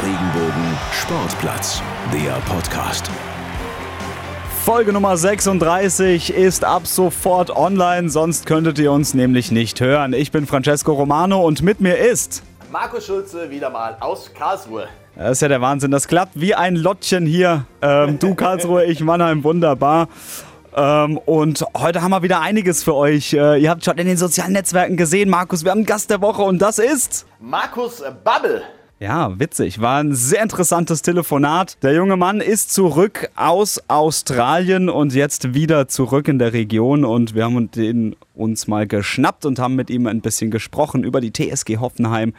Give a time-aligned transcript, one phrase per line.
[0.00, 1.82] Regenbogen Sportplatz,
[2.12, 3.10] der Podcast.
[4.64, 10.12] Folge Nummer 36 ist ab sofort online, sonst könntet ihr uns nämlich nicht hören.
[10.12, 14.86] Ich bin Francesco Romano und mit mir ist Markus Schulze wieder mal aus Karlsruhe.
[15.16, 15.90] Das ist ja der Wahnsinn.
[15.90, 17.64] Das klappt wie ein Lottchen hier.
[17.82, 20.06] Ähm, du Karlsruhe, ich Mannheim, wunderbar.
[20.76, 23.32] Ähm, und heute haben wir wieder einiges für euch.
[23.32, 26.20] Äh, ihr habt schon in den sozialen Netzwerken gesehen, Markus, wir haben einen Gast der
[26.20, 27.26] Woche und das ist...
[27.40, 28.62] Markus Babbel.
[29.00, 29.80] Ja, witzig.
[29.80, 31.76] War ein sehr interessantes Telefonat.
[31.84, 37.04] Der junge Mann ist zurück aus Australien und jetzt wieder zurück in der Region.
[37.04, 41.20] Und wir haben den uns mal geschnappt und haben mit ihm ein bisschen gesprochen über
[41.20, 42.34] die TSG Hoffenheim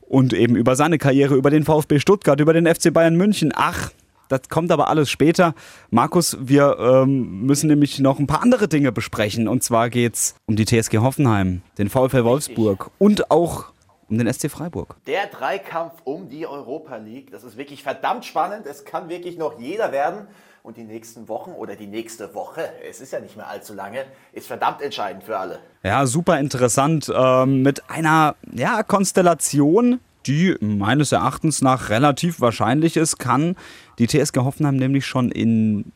[0.00, 3.52] und eben über seine Karriere, über den VfB Stuttgart, über den FC Bayern München.
[3.54, 3.90] Ach,
[4.30, 5.54] das kommt aber alles später.
[5.90, 9.48] Markus, wir ähm, müssen nämlich noch ein paar andere Dinge besprechen.
[9.48, 13.66] Und zwar geht es um die TSG Hoffenheim, den VfL Wolfsburg und auch
[14.10, 14.96] um den SC Freiburg.
[15.06, 18.66] Der Dreikampf um die Europa League, das ist wirklich verdammt spannend.
[18.66, 20.26] Es kann wirklich noch jeder werden.
[20.62, 24.04] Und die nächsten Wochen oder die nächste Woche, es ist ja nicht mehr allzu lange,
[24.34, 25.58] ist verdammt entscheidend für alle.
[25.82, 27.10] Ja, super interessant.
[27.14, 33.56] Ähm, mit einer ja, Konstellation, die meines Erachtens nach relativ wahrscheinlich ist, kann
[33.98, 35.92] die TSG Hoffenheim nämlich schon in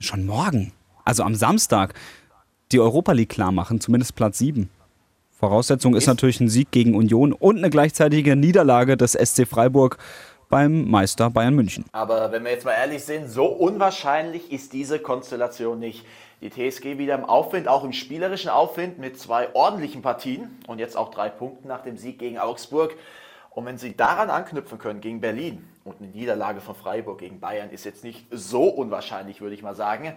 [0.00, 0.72] schon morgen,
[1.04, 1.94] also am Samstag,
[2.72, 4.68] die Europa League klar machen, zumindest Platz 7.
[5.44, 9.98] Voraussetzung ist natürlich ein Sieg gegen Union und eine gleichzeitige Niederlage des SC Freiburg
[10.48, 11.84] beim Meister Bayern München.
[11.92, 16.06] Aber wenn wir jetzt mal ehrlich sind, so unwahrscheinlich ist diese Konstellation nicht.
[16.40, 20.96] Die TSG wieder im Aufwind, auch im spielerischen Aufwind mit zwei ordentlichen Partien und jetzt
[20.96, 22.96] auch drei Punkten nach dem Sieg gegen Augsburg.
[23.50, 27.68] Und wenn sie daran anknüpfen können gegen Berlin und eine Niederlage von Freiburg gegen Bayern
[27.68, 30.14] ist jetzt nicht so unwahrscheinlich, würde ich mal sagen,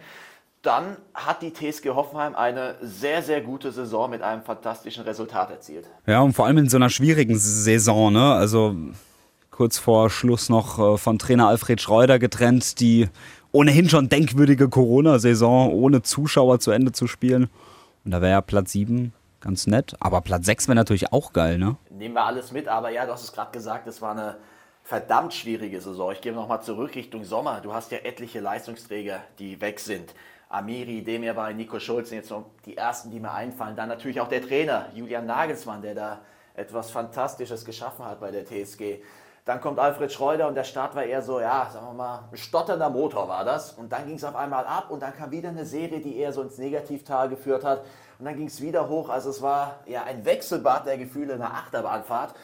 [0.68, 5.90] dann hat die TSG Hoffenheim eine sehr, sehr gute Saison mit einem fantastischen Resultat erzielt.
[6.06, 8.34] Ja, und vor allem in so einer schwierigen Saison, ne?
[8.34, 8.76] Also
[9.50, 13.08] kurz vor Schluss noch äh, von Trainer Alfred Schreuder getrennt, die
[13.54, 17.50] ohnehin schon denkwürdige Corona-Saison ohne Zuschauer zu Ende zu spielen.
[18.04, 19.96] Und da wäre ja Platz 7 ganz nett.
[20.02, 21.78] Aber Platz 6 wäre natürlich auch geil, ne?
[21.90, 24.36] Nehmen wir alles mit, aber ja, du hast es gerade gesagt, es war eine
[24.84, 26.12] verdammt schwierige Saison.
[26.12, 27.62] Ich gehe nochmal zurück Richtung Sommer.
[27.62, 30.14] Du hast ja etliche Leistungsträger, die weg sind.
[30.50, 33.76] Amiri, Demir bei Nico Schulz sind jetzt noch die ersten, die mir einfallen.
[33.76, 36.20] Dann natürlich auch der Trainer, Julian Nagelsmann, der da
[36.56, 39.02] etwas Fantastisches geschaffen hat bei der TSG.
[39.44, 42.38] Dann kommt Alfred Schreuder und der Start war eher so, ja, sagen wir mal, ein
[42.38, 43.72] stotternder Motor war das.
[43.72, 46.34] Und dann ging es auf einmal ab und dann kam wieder eine Serie, die eher
[46.34, 47.86] so ins Negativtal geführt hat.
[48.20, 49.08] Und dann ging es wieder hoch.
[49.10, 52.36] Also es war ja ein Wechselbad der Gefühle, eine Achterbahnfahrt.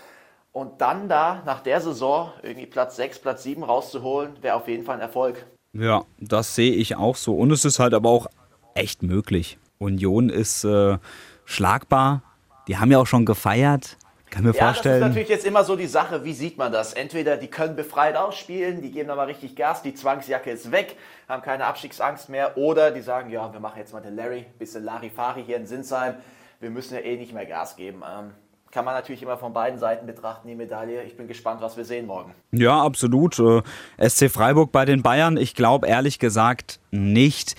[0.54, 4.86] Und dann da nach der Saison irgendwie Platz 6, Platz 7 rauszuholen, wäre auf jeden
[4.86, 5.46] Fall ein Erfolg.
[5.74, 7.36] Ja, das sehe ich auch so.
[7.36, 8.28] Und es ist halt aber auch
[8.76, 9.58] echt möglich.
[9.80, 10.98] Union ist äh,
[11.46, 12.22] schlagbar.
[12.68, 13.98] Die haben ja auch schon gefeiert.
[14.30, 15.00] Kann mir ja, vorstellen.
[15.00, 16.94] Das ist natürlich jetzt immer so die Sache, wie sieht man das?
[16.94, 20.96] Entweder die können befreit ausspielen, die geben aber richtig Gas, die Zwangsjacke ist weg,
[21.28, 22.58] haben keine Abstiegsangst mehr.
[22.58, 26.16] Oder die sagen, ja, wir machen jetzt mal den Larry, bisschen Larifari hier in Sinsheim.
[26.60, 28.02] Wir müssen ja eh nicht mehr Gas geben.
[28.02, 28.32] Ähm,
[28.74, 31.04] kann man natürlich immer von beiden Seiten betrachten, die Medaille.
[31.04, 32.34] Ich bin gespannt, was wir sehen morgen.
[32.52, 33.38] Ja, absolut.
[33.38, 33.62] Äh,
[34.10, 35.38] SC Freiburg bei den Bayern.
[35.38, 37.56] Ich glaube ehrlich gesagt nicht,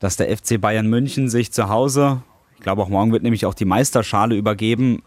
[0.00, 2.22] dass der FC Bayern München sich zu Hause,
[2.56, 5.02] ich glaube auch morgen wird nämlich auch die Meisterschale übergeben,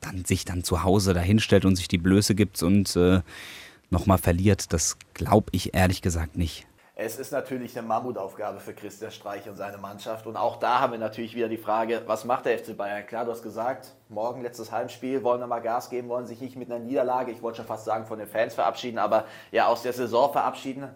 [0.00, 3.20] dann sich dann zu Hause dahinstellt und sich die Blöße gibt und äh,
[3.90, 4.72] nochmal verliert.
[4.72, 6.66] Das glaube ich ehrlich gesagt nicht.
[7.04, 10.24] Es ist natürlich eine Mammutaufgabe für Christian Streich und seine Mannschaft.
[10.28, 13.04] Und auch da haben wir natürlich wieder die Frage, was macht der FC Bayern?
[13.04, 16.54] Klar, du hast gesagt, morgen letztes Heimspiel, wollen wir mal Gas geben, wollen sich nicht
[16.54, 19.82] mit einer Niederlage, ich wollte schon fast sagen, von den Fans verabschieden, aber ja, aus
[19.82, 20.88] der Saison verabschieden.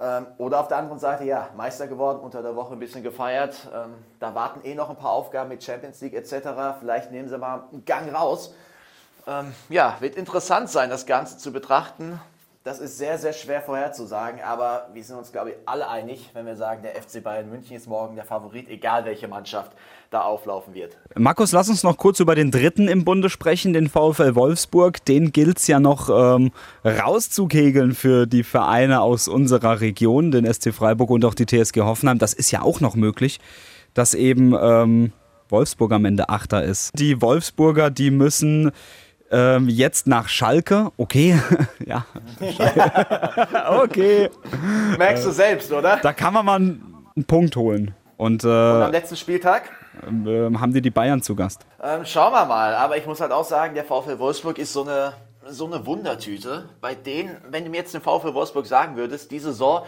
[0.00, 3.68] Ähm, oder auf der anderen Seite, ja, Meister geworden, unter der Woche ein bisschen gefeiert.
[3.74, 6.78] Ähm, da warten eh noch ein paar Aufgaben mit Champions League etc.
[6.80, 8.54] Vielleicht nehmen sie mal einen Gang raus.
[9.26, 12.18] Ähm, ja, wird interessant sein, das Ganze zu betrachten.
[12.64, 16.46] Das ist sehr, sehr schwer vorherzusagen, aber wir sind uns, glaube ich, alle einig, wenn
[16.46, 19.72] wir sagen, der FC Bayern München ist morgen der Favorit, egal welche Mannschaft
[20.08, 20.96] da auflaufen wird.
[21.14, 25.04] Markus, lass uns noch kurz über den dritten im Bunde sprechen, den VfL Wolfsburg.
[25.04, 26.52] Den gilt es ja noch ähm,
[26.86, 32.18] rauszukegeln für die Vereine aus unserer Region, den SC Freiburg und auch die TSG Hoffenheim.
[32.18, 33.40] Das ist ja auch noch möglich,
[33.92, 35.12] dass eben ähm,
[35.50, 36.98] Wolfsburg am Ende Achter ist.
[36.98, 38.72] Die Wolfsburger, die müssen
[39.34, 41.40] ähm, jetzt nach Schalke, okay,
[41.84, 42.06] ja.
[43.80, 44.30] okay.
[44.96, 45.96] Merkst du selbst, oder?
[45.96, 47.94] Da kann man mal einen Punkt holen.
[48.16, 49.70] Und, äh, Und am letzten Spieltag?
[50.02, 51.66] Äh, haben die die Bayern zu Gast.
[51.82, 52.74] Ähm, schauen wir mal.
[52.76, 55.14] Aber ich muss halt auch sagen, der VfL Wolfsburg ist so eine,
[55.48, 56.68] so eine Wundertüte.
[56.80, 59.84] Bei denen, wenn du mir jetzt den VfL Wolfsburg sagen würdest, die Saison,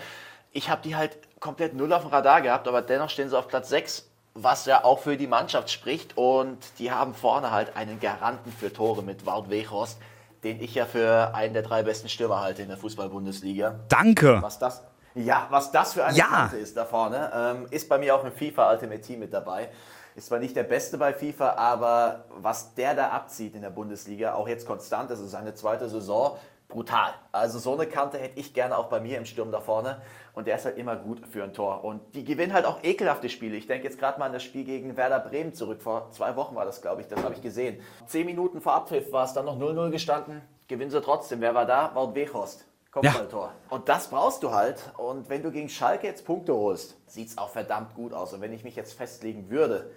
[0.50, 3.46] ich habe die halt komplett null auf dem Radar gehabt, aber dennoch stehen sie auf
[3.46, 6.16] Platz 6 was ja auch für die Mannschaft spricht.
[6.16, 9.98] Und die haben vorne halt einen Garanten für Tore mit Wout Weghorst.
[10.44, 13.80] den ich ja für einen der drei besten Stürmer halte in der Fußball-Bundesliga.
[13.88, 14.38] Danke.
[14.42, 14.84] Was das,
[15.14, 16.26] ja, was das für eine Ja.
[16.26, 19.70] Kante ist da vorne, ähm, ist bei mir auch im FIFA Ultimate Team mit dabei.
[20.14, 24.34] Ist zwar nicht der Beste bei FIFA, aber was der da abzieht in der Bundesliga,
[24.34, 26.36] auch jetzt konstant, das ist seine zweite Saison,
[26.68, 27.14] brutal.
[27.32, 30.02] Also so eine Kante hätte ich gerne auch bei mir im Sturm da vorne.
[30.34, 31.84] Und der ist halt immer gut für ein Tor.
[31.84, 33.56] Und die gewinnen halt auch ekelhafte Spiele.
[33.56, 35.80] Ich denke jetzt gerade mal an das Spiel gegen Werder Bremen zurück.
[35.80, 37.08] Vor zwei Wochen war das, glaube ich.
[37.08, 37.80] Das habe ich gesehen.
[38.06, 40.42] Zehn Minuten vor Abpfiff war es dann noch 0-0 gestanden.
[40.68, 41.40] Gewinnen sie trotzdem.
[41.40, 41.94] Wer war da?
[41.94, 42.66] Wout Weghorst.
[42.90, 43.52] Kopfballtor.
[43.68, 44.82] Und das brauchst du halt.
[44.96, 48.32] Und wenn du gegen Schalke jetzt Punkte holst, sieht es auch verdammt gut aus.
[48.32, 49.90] Und wenn ich mich jetzt festlegen würde,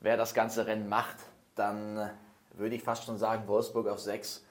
[0.00, 1.16] wer das ganze Rennen macht,
[1.56, 2.08] dann äh,
[2.54, 4.44] würde ich fast schon sagen Wolfsburg auf 6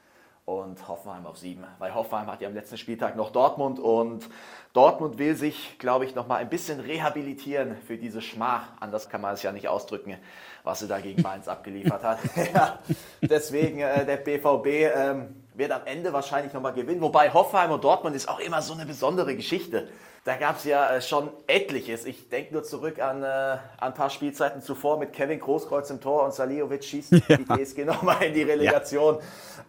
[0.46, 1.64] und Hoffenheim auf 7.
[1.80, 4.30] Weil Hoffenheim hat ja am letzten Spieltag noch Dortmund und
[4.74, 8.68] Dortmund will sich, glaube ich, noch mal ein bisschen rehabilitieren für diese Schmach.
[8.80, 10.18] Anders kann man es ja nicht ausdrücken,
[10.64, 12.20] was sie da gegen Mainz abgeliefert hat.
[12.54, 12.80] ja,
[13.22, 17.02] deswegen äh, der BVB ähm, wird am Ende wahrscheinlich noch mal gewinnen.
[17.02, 19.88] Wobei Hoffenheim und Dortmund ist auch immer so eine besondere Geschichte.
[20.26, 22.04] Da gab es ja äh, schon etliches.
[22.04, 26.02] Ich denke nur zurück an, äh, an ein paar Spielzeiten zuvor mit Kevin Großkreuz im
[26.02, 29.20] Tor und Saliovic schießt die TSG nochmal in die Relegation.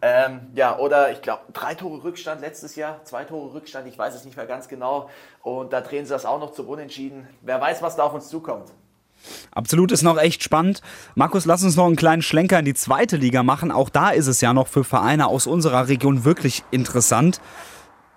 [0.01, 3.99] Ja, ähm, ja oder ich glaube, drei Tore Rückstand letztes Jahr, zwei Tore Rückstand, ich
[3.99, 5.11] weiß es nicht mehr ganz genau.
[5.43, 7.29] Und da drehen sie das auch noch zum Unentschieden.
[7.43, 8.73] Wer weiß, was da auf uns zukommt.
[9.53, 10.83] Absolut ist noch echt spannend.
[11.15, 13.71] Markus, lass uns noch einen kleinen Schlenker in die zweite Liga machen.
[13.71, 17.41] Auch da ist es ja noch für Vereine aus unserer Region wirklich interessant.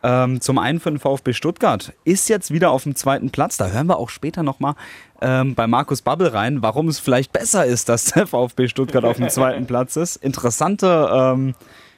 [0.01, 3.57] Ähm, zum einen für den VfB Stuttgart ist jetzt wieder auf dem zweiten Platz.
[3.57, 4.75] Da hören wir auch später nochmal
[5.21, 9.17] ähm, bei Markus Babbel rein, warum es vielleicht besser ist, dass der VfB Stuttgart auf
[9.17, 10.15] dem zweiten Platz ist.
[10.15, 11.53] Interessante, ähm,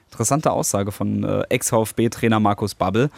[0.09, 3.11] interessante Aussage von äh, Ex-VfB-Trainer Markus Babbel.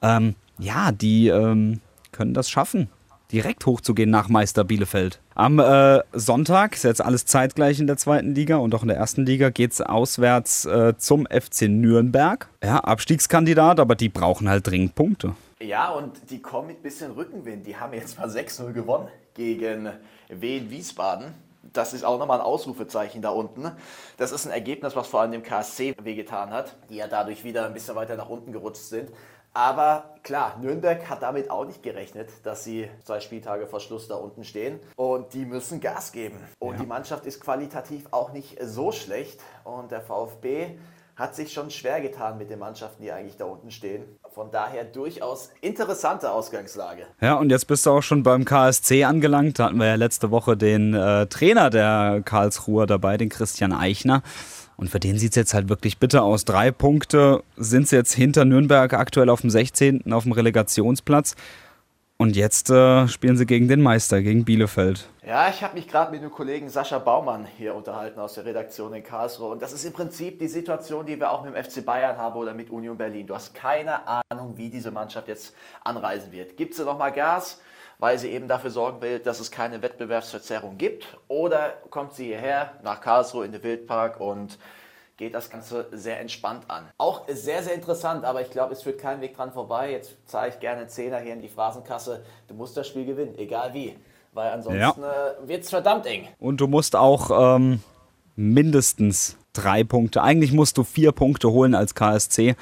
[0.00, 1.80] Ähm, ja, die ähm,
[2.12, 2.88] können das schaffen
[3.32, 5.20] direkt hochzugehen nach Meister Bielefeld.
[5.34, 8.96] Am äh, Sonntag, ist jetzt alles zeitgleich in der zweiten Liga und auch in der
[8.96, 12.48] ersten Liga, geht es auswärts äh, zum FC Nürnberg.
[12.62, 15.34] Ja, Abstiegskandidat, aber die brauchen halt dringend Punkte.
[15.62, 17.66] Ja, und die kommen mit ein bisschen Rückenwind.
[17.66, 19.90] Die haben jetzt mal 6-0 gewonnen gegen
[20.28, 21.34] Wien Wiesbaden.
[21.72, 23.70] Das ist auch nochmal ein Ausrufezeichen da unten.
[24.16, 27.66] Das ist ein Ergebnis, was vor allem dem KSC wehgetan hat, die ja dadurch wieder
[27.66, 29.10] ein bisschen weiter nach unten gerutscht sind.
[29.52, 34.14] Aber klar, Nürnberg hat damit auch nicht gerechnet, dass sie zwei Spieltage vor Schluss da
[34.14, 34.78] unten stehen.
[34.96, 36.36] Und die müssen Gas geben.
[36.58, 36.80] Und ja.
[36.80, 39.40] die Mannschaft ist qualitativ auch nicht so schlecht.
[39.64, 40.78] Und der VfB
[41.16, 44.04] hat sich schon schwer getan mit den Mannschaften, die eigentlich da unten stehen.
[44.32, 47.02] Von daher durchaus interessante Ausgangslage.
[47.20, 49.58] Ja, und jetzt bist du auch schon beim KSC angelangt.
[49.58, 54.22] Da hatten wir ja letzte Woche den äh, Trainer der Karlsruher dabei, den Christian Eichner.
[54.80, 56.46] Und für den sieht es jetzt halt wirklich bitter aus.
[56.46, 60.10] Drei Punkte sind sie jetzt hinter Nürnberg aktuell auf dem 16.
[60.10, 61.36] auf dem Relegationsplatz.
[62.16, 65.06] Und jetzt äh, spielen sie gegen den Meister, gegen Bielefeld.
[65.26, 68.94] Ja, ich habe mich gerade mit dem Kollegen Sascha Baumann hier unterhalten aus der Redaktion
[68.94, 69.50] in Karlsruhe.
[69.50, 72.38] Und das ist im Prinzip die Situation, die wir auch mit dem FC Bayern haben
[72.38, 73.26] oder mit Union Berlin.
[73.26, 75.54] Du hast keine Ahnung, wie diese Mannschaft jetzt
[75.84, 76.56] anreisen wird.
[76.56, 77.60] Gibt sie nochmal Gas?
[78.00, 81.06] Weil sie eben dafür sorgen will, dass es keine Wettbewerbsverzerrung gibt?
[81.28, 84.58] Oder kommt sie hierher nach Karlsruhe in den Wildpark und
[85.18, 86.88] geht das Ganze sehr entspannt an.
[86.96, 89.92] Auch sehr, sehr interessant, aber ich glaube, es führt kein Weg dran vorbei.
[89.92, 92.24] Jetzt zahle ich gerne Zehner hier in die Phrasenkasse.
[92.48, 93.96] Du musst das Spiel gewinnen, egal wie.
[94.32, 95.30] Weil ansonsten ja.
[95.42, 96.26] äh, wird es verdammt eng.
[96.38, 97.82] Und du musst auch ähm,
[98.34, 102.56] mindestens drei Punkte, eigentlich musst du vier Punkte holen als KSC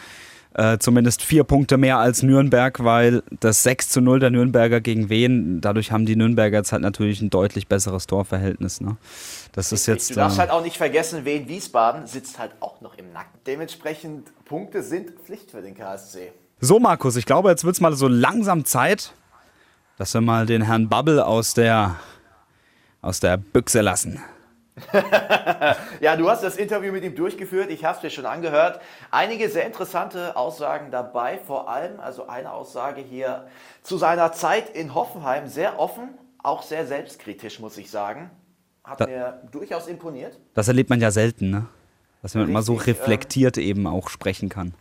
[0.59, 5.09] äh, zumindest vier Punkte mehr als Nürnberg, weil das 6 zu 0 der Nürnberger gegen
[5.09, 8.81] Wen, dadurch haben die Nürnberger jetzt halt natürlich ein deutlich besseres Torverhältnis.
[8.81, 8.97] Ne?
[9.53, 12.81] Das ist jetzt, du darfst äh, halt auch nicht vergessen, Wen Wiesbaden sitzt halt auch
[12.81, 13.39] noch im Nacken.
[13.47, 16.33] Dementsprechend Punkte sind Pflicht für den KSC.
[16.61, 19.13] So, Markus, ich glaube, jetzt wird es mal so langsam Zeit,
[19.97, 21.95] dass wir mal den Herrn Bubble aus der,
[23.01, 24.21] aus der Büchse lassen.
[26.01, 27.71] ja, du hast das Interview mit ihm durchgeführt.
[27.71, 28.81] Ich habe es dir schon angehört.
[29.11, 31.39] Einige sehr interessante Aussagen dabei.
[31.39, 33.47] Vor allem, also eine Aussage hier
[33.83, 35.49] zu seiner Zeit in Hoffenheim.
[35.49, 36.11] Sehr offen,
[36.43, 38.31] auch sehr selbstkritisch, muss ich sagen.
[38.85, 40.39] Hat da, mir durchaus imponiert.
[40.55, 41.67] Das erlebt man ja selten, ne?
[42.23, 44.75] Dass man Richtig, mal so reflektiert ähm, eben auch sprechen kann.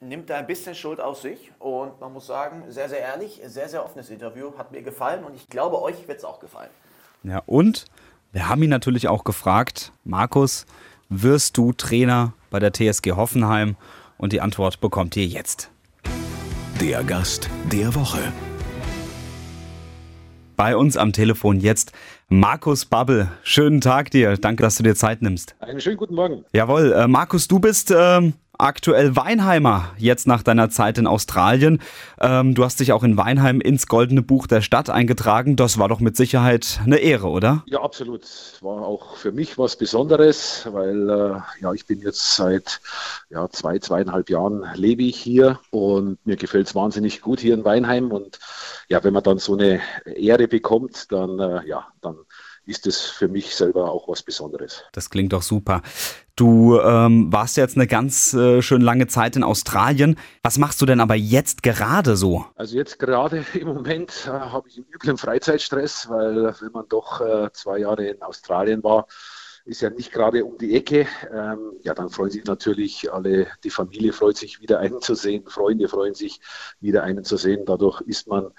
[0.00, 3.68] Nimmt da ein bisschen Schuld auf sich und man muss sagen, sehr, sehr ehrlich, sehr,
[3.68, 4.52] sehr offenes Interview.
[4.56, 6.70] Hat mir gefallen und ich glaube, euch wird es auch gefallen.
[7.22, 7.86] Ja, und
[8.32, 10.66] wir haben ihn natürlich auch gefragt, Markus,
[11.08, 13.76] wirst du Trainer bei der TSG Hoffenheim?
[14.18, 15.70] Und die Antwort bekommt ihr jetzt.
[16.80, 18.32] Der Gast der Woche.
[20.56, 21.92] Bei uns am Telefon jetzt
[22.28, 23.28] Markus Babbel.
[23.42, 24.36] Schönen Tag dir.
[24.38, 25.54] Danke, dass du dir Zeit nimmst.
[25.60, 26.44] Einen schönen guten Morgen.
[26.52, 26.92] Jawohl.
[26.92, 31.80] Äh, Markus, du bist äh, aktuell Weinheimer, jetzt nach deiner Zeit in Australien.
[32.20, 35.56] Ähm, du hast dich auch in Weinheim ins Goldene Buch der Stadt eingetragen.
[35.56, 37.62] Das war doch mit Sicherheit eine Ehre, oder?
[37.66, 38.22] Ja, absolut.
[38.60, 42.80] War auch für mich was Besonderes, weil äh, ja, ich bin jetzt seit
[43.30, 47.64] ja, zwei, zweieinhalb Jahren lebe ich hier und mir gefällt es wahnsinnig gut hier in
[47.64, 48.12] Weinheim.
[48.12, 48.38] Und
[48.88, 52.16] ja, wenn man dann so eine Ehre bekommt, dann äh, ja, dann
[52.66, 54.82] ist es für mich selber auch was Besonderes.
[54.92, 55.82] Das klingt doch super.
[56.34, 60.18] Du ähm, warst jetzt eine ganz äh, schön lange Zeit in Australien.
[60.42, 62.44] Was machst du denn aber jetzt gerade so?
[62.56, 67.20] Also jetzt gerade im Moment äh, habe ich einen üblen Freizeitstress, weil wenn man doch
[67.20, 69.06] äh, zwei Jahre in Australien war,
[69.66, 71.06] ist ja nicht gerade um die Ecke.
[71.32, 75.44] Ähm, ja, dann freuen sich natürlich alle, die Familie freut sich wieder einen zu sehen,
[75.46, 76.40] Freunde freuen sich
[76.80, 77.64] wieder einen zu sehen.
[77.66, 78.52] Dadurch ist man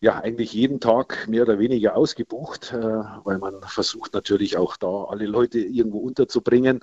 [0.00, 5.04] ja eigentlich jeden Tag mehr oder weniger ausgebucht, äh, weil man versucht natürlich auch da
[5.04, 6.80] alle Leute irgendwo unterzubringen.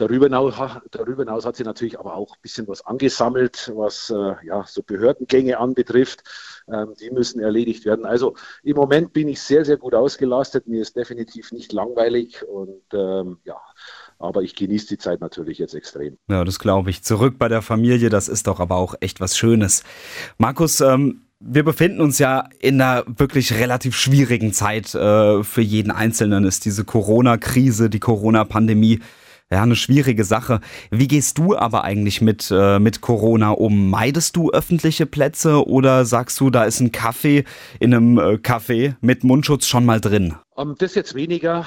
[0.00, 0.54] Darüber hinaus,
[0.92, 4.82] darüber hinaus hat sie natürlich aber auch ein bisschen was angesammelt, was äh, ja, so
[4.82, 6.22] Behördengänge anbetrifft.
[6.72, 8.06] Ähm, die müssen erledigt werden.
[8.06, 10.66] Also im Moment bin ich sehr, sehr gut ausgelastet.
[10.66, 13.60] Mir ist definitiv nicht langweilig und ähm, ja,
[14.18, 16.16] aber ich genieße die Zeit natürlich jetzt extrem.
[16.28, 17.02] Ja, das glaube ich.
[17.02, 19.84] Zurück bei der Familie, das ist doch aber auch echt was Schönes.
[20.38, 24.94] Markus, ähm, wir befinden uns ja in einer wirklich relativ schwierigen Zeit.
[24.94, 29.00] Äh, für jeden Einzelnen ist diese Corona-Krise, die Corona-Pandemie
[29.52, 30.60] ja, eine schwierige Sache.
[30.90, 33.90] Wie gehst du aber eigentlich mit, äh, mit Corona um?
[33.90, 37.44] Meidest du öffentliche Plätze oder sagst du, da ist ein Kaffee
[37.80, 40.34] in einem äh, Café mit Mundschutz schon mal drin?
[40.60, 41.66] Ähm, das jetzt weniger.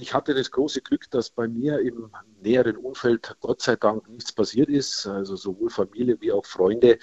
[0.00, 2.10] Ich hatte das große Glück, dass bei mir im
[2.40, 5.06] näheren Umfeld Gott sei Dank nichts passiert ist.
[5.06, 6.98] Also sowohl Familie wie auch Freunde äh,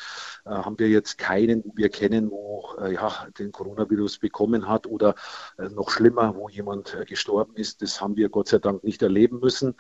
[0.46, 5.16] haben wir jetzt keinen, wo wir kennen, wo äh, ja, den Coronavirus bekommen hat oder
[5.58, 7.82] äh, noch schlimmer, wo jemand äh, gestorben ist.
[7.82, 9.76] Das haben wir Gott sei Dank nicht erleben müssen.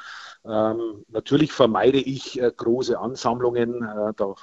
[0.46, 3.84] Ähm, natürlich vermeide ich äh, große Ansammlungen.
[3.84, 4.36] Äh, da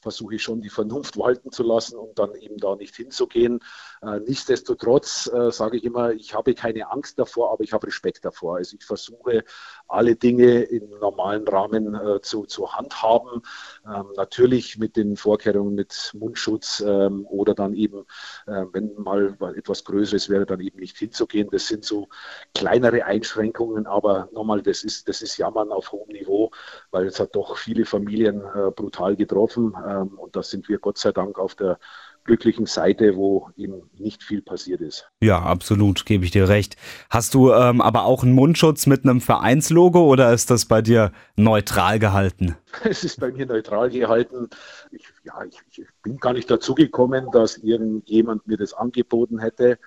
[0.00, 3.60] versuche ich schon die Vernunft walten zu lassen und dann eben da nicht hinzugehen.
[4.02, 8.24] Äh, nichtsdestotrotz äh, sage ich immer, ich habe keine Angst davor, aber ich habe Respekt
[8.24, 8.56] davor.
[8.56, 9.44] Also ich versuche
[9.88, 13.42] alle Dinge im normalen Rahmen äh, zu, zu handhaben.
[13.86, 18.06] Ähm, natürlich mit den Vorkehrungen mit Mundschutz ähm, oder dann eben,
[18.46, 21.48] wenn mal etwas Größeres wäre, dann eben nicht hinzugehen.
[21.50, 22.08] Das sind so
[22.54, 26.50] kleinere Einschränkungen, aber nochmal, das ist, das ist Jammern auf hohem Niveau,
[26.90, 28.42] weil es hat doch viele Familien
[28.74, 29.74] brutal getroffen.
[29.90, 31.78] Ähm, und da sind wir Gott sei Dank auf der
[32.24, 35.10] glücklichen Seite, wo eben nicht viel passiert ist.
[35.20, 36.76] Ja, absolut, gebe ich dir recht.
[37.08, 41.12] Hast du ähm, aber auch einen Mundschutz mit einem Vereinslogo oder ist das bei dir
[41.36, 42.56] neutral gehalten?
[42.84, 44.48] Es ist bei mir neutral gehalten.
[44.92, 49.78] Ich, ja, ich, ich bin gar nicht dazu gekommen, dass irgendjemand mir das angeboten hätte.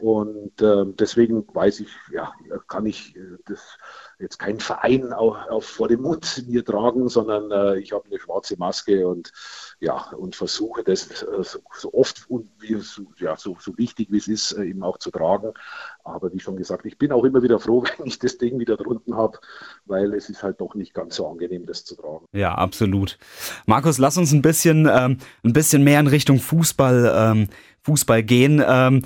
[0.00, 2.32] Und äh, deswegen weiß ich, ja,
[2.68, 3.78] kann ich äh, das
[4.18, 8.18] jetzt keinen Verein auch, auch, vor dem Mund mir tragen, sondern äh, ich habe eine
[8.18, 9.32] schwarze Maske und
[9.80, 14.08] ja und versuche das äh, so, so, oft und wie, so, ja, so, so wichtig
[14.10, 15.52] wie es ist, äh, eben auch zu tragen.
[16.04, 18.76] Aber wie schon gesagt, ich bin auch immer wieder froh, wenn ich das Ding wieder
[18.76, 19.38] drunten habe,
[19.86, 22.26] weil es ist halt doch nicht ganz so angenehm, das zu tragen.
[22.32, 23.18] Ja, absolut.
[23.66, 27.48] Markus, lass uns ein bisschen, ähm, ein bisschen mehr in Richtung Fußball, ähm,
[27.82, 28.62] Fußball gehen.
[28.66, 29.02] Ähm,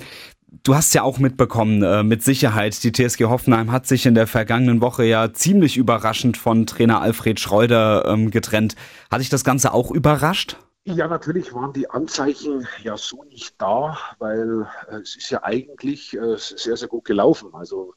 [0.51, 4.27] Du hast ja auch mitbekommen, äh, mit Sicherheit, die TSG Hoffenheim hat sich in der
[4.27, 8.75] vergangenen Woche ja ziemlich überraschend von Trainer Alfred Schreuder ähm, getrennt.
[9.09, 10.57] Hat dich das Ganze auch überrascht?
[10.83, 16.17] Ja, natürlich waren die Anzeichen ja so nicht da, weil äh, es ist ja eigentlich
[16.17, 17.51] äh, sehr, sehr gut gelaufen.
[17.53, 17.93] Also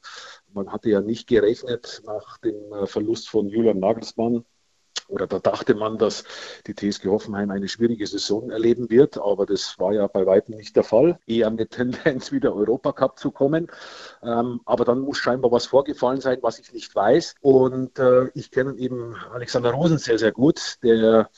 [0.53, 4.45] man hatte ja nicht gerechnet nach dem äh, Verlust von Julian Nagelsmann,
[5.07, 6.23] oder da dachte man, dass
[6.67, 10.75] die TSG Hoffenheim eine schwierige Saison erleben wird, aber das war ja bei weitem nicht
[10.75, 11.19] der Fall.
[11.27, 13.67] Eher mit Tendenz wieder Europacup zu kommen.
[14.23, 17.35] Ähm, aber dann muss scheinbar was vorgefallen sein, was ich nicht weiß.
[17.41, 21.29] Und äh, ich kenne eben Alexander Rosen sehr, sehr gut, der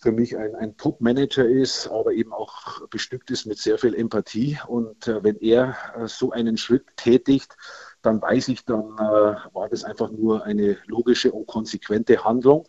[0.00, 4.58] für mich ein, ein Top-Manager ist, aber eben auch bestückt ist mit sehr viel Empathie.
[4.66, 7.54] Und äh, wenn er äh, so einen Schritt tätigt,
[8.00, 12.66] dann weiß ich, dann äh, war das einfach nur eine logische und konsequente Handlung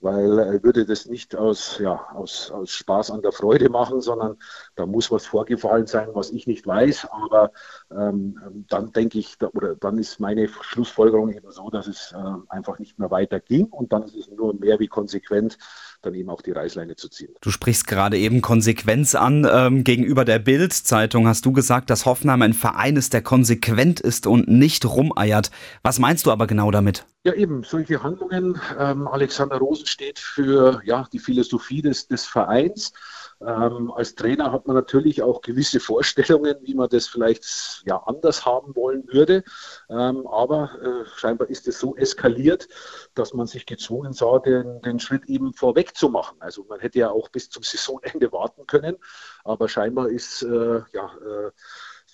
[0.00, 4.36] weil er würde das nicht aus, ja, aus, aus Spaß an der Freude machen, sondern
[4.76, 7.08] da muss was vorgefallen sein, was ich nicht weiß.
[7.10, 7.52] Aber
[7.90, 12.78] ähm, dann denke ich, oder dann ist meine Schlussfolgerung eben so, dass es äh, einfach
[12.78, 15.58] nicht mehr weiter ging und dann ist es nur mehr wie konsequent,
[16.02, 17.34] dann eben auch die Reißleine zu ziehen.
[17.40, 19.46] Du sprichst gerade eben Konsequenz an.
[19.50, 24.26] Ähm, gegenüber der Bild-Zeitung hast du gesagt, dass Hoffenheim ein Verein ist, der konsequent ist
[24.26, 25.50] und nicht rumeiert.
[25.82, 27.04] Was meinst du aber genau damit?
[27.24, 28.60] Ja, eben, solche Handlungen.
[28.78, 32.92] Ähm, Alexander Rosen steht für ja, die Philosophie des, des Vereins.
[33.40, 38.44] Ähm, als Trainer hat man natürlich auch gewisse Vorstellungen, wie man das vielleicht ja anders
[38.44, 39.44] haben wollen würde.
[39.88, 42.68] Ähm, aber äh, scheinbar ist es so eskaliert,
[43.14, 46.36] dass man sich gezwungen sah, den, den Schritt eben vorweg zu machen.
[46.40, 48.96] Also man hätte ja auch bis zum Saisonende warten können,
[49.44, 51.50] aber scheinbar ist äh, ja äh,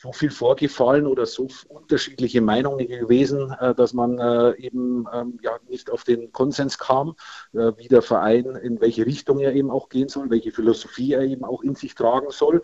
[0.05, 5.53] so viel vorgefallen oder so unterschiedliche Meinungen gewesen, äh, dass man äh, eben ähm, ja
[5.67, 7.17] nicht auf den Konsens kam,
[7.55, 11.23] äh, wie der Verein, in welche Richtung er eben auch gehen soll, welche Philosophie er
[11.23, 12.63] eben auch in sich tragen soll.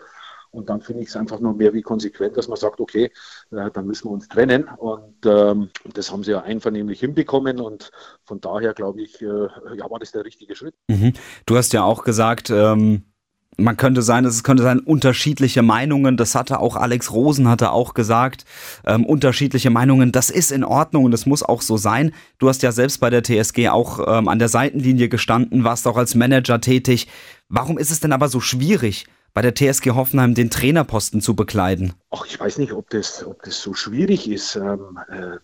[0.51, 3.09] Und dann finde ich es einfach nur mehr wie konsequent, dass man sagt, okay,
[3.51, 4.65] dann müssen wir uns trennen.
[4.65, 7.61] Und ähm, das haben sie ja einvernehmlich hinbekommen.
[7.61, 7.89] Und
[8.25, 10.75] von daher glaube ich, äh, ja, war das der richtige Schritt.
[10.89, 11.13] Mhm.
[11.45, 13.10] Du hast ja auch gesagt, ähm,
[13.57, 17.93] man könnte sein, es könnte sein, unterschiedliche Meinungen, das hatte auch Alex Rosen hatte auch
[17.93, 18.45] gesagt,
[18.85, 22.13] ähm, unterschiedliche Meinungen, das ist in Ordnung und das muss auch so sein.
[22.39, 25.97] Du hast ja selbst bei der TSG auch ähm, an der Seitenlinie gestanden, warst auch
[25.97, 27.07] als Manager tätig.
[27.49, 31.93] Warum ist es denn aber so schwierig, bei der TSG Hoffenheim den Trainerposten zu bekleiden?
[32.09, 34.55] Ach, ich weiß nicht, ob das, ob das so schwierig ist.
[34.55, 35.37] Ähm, äh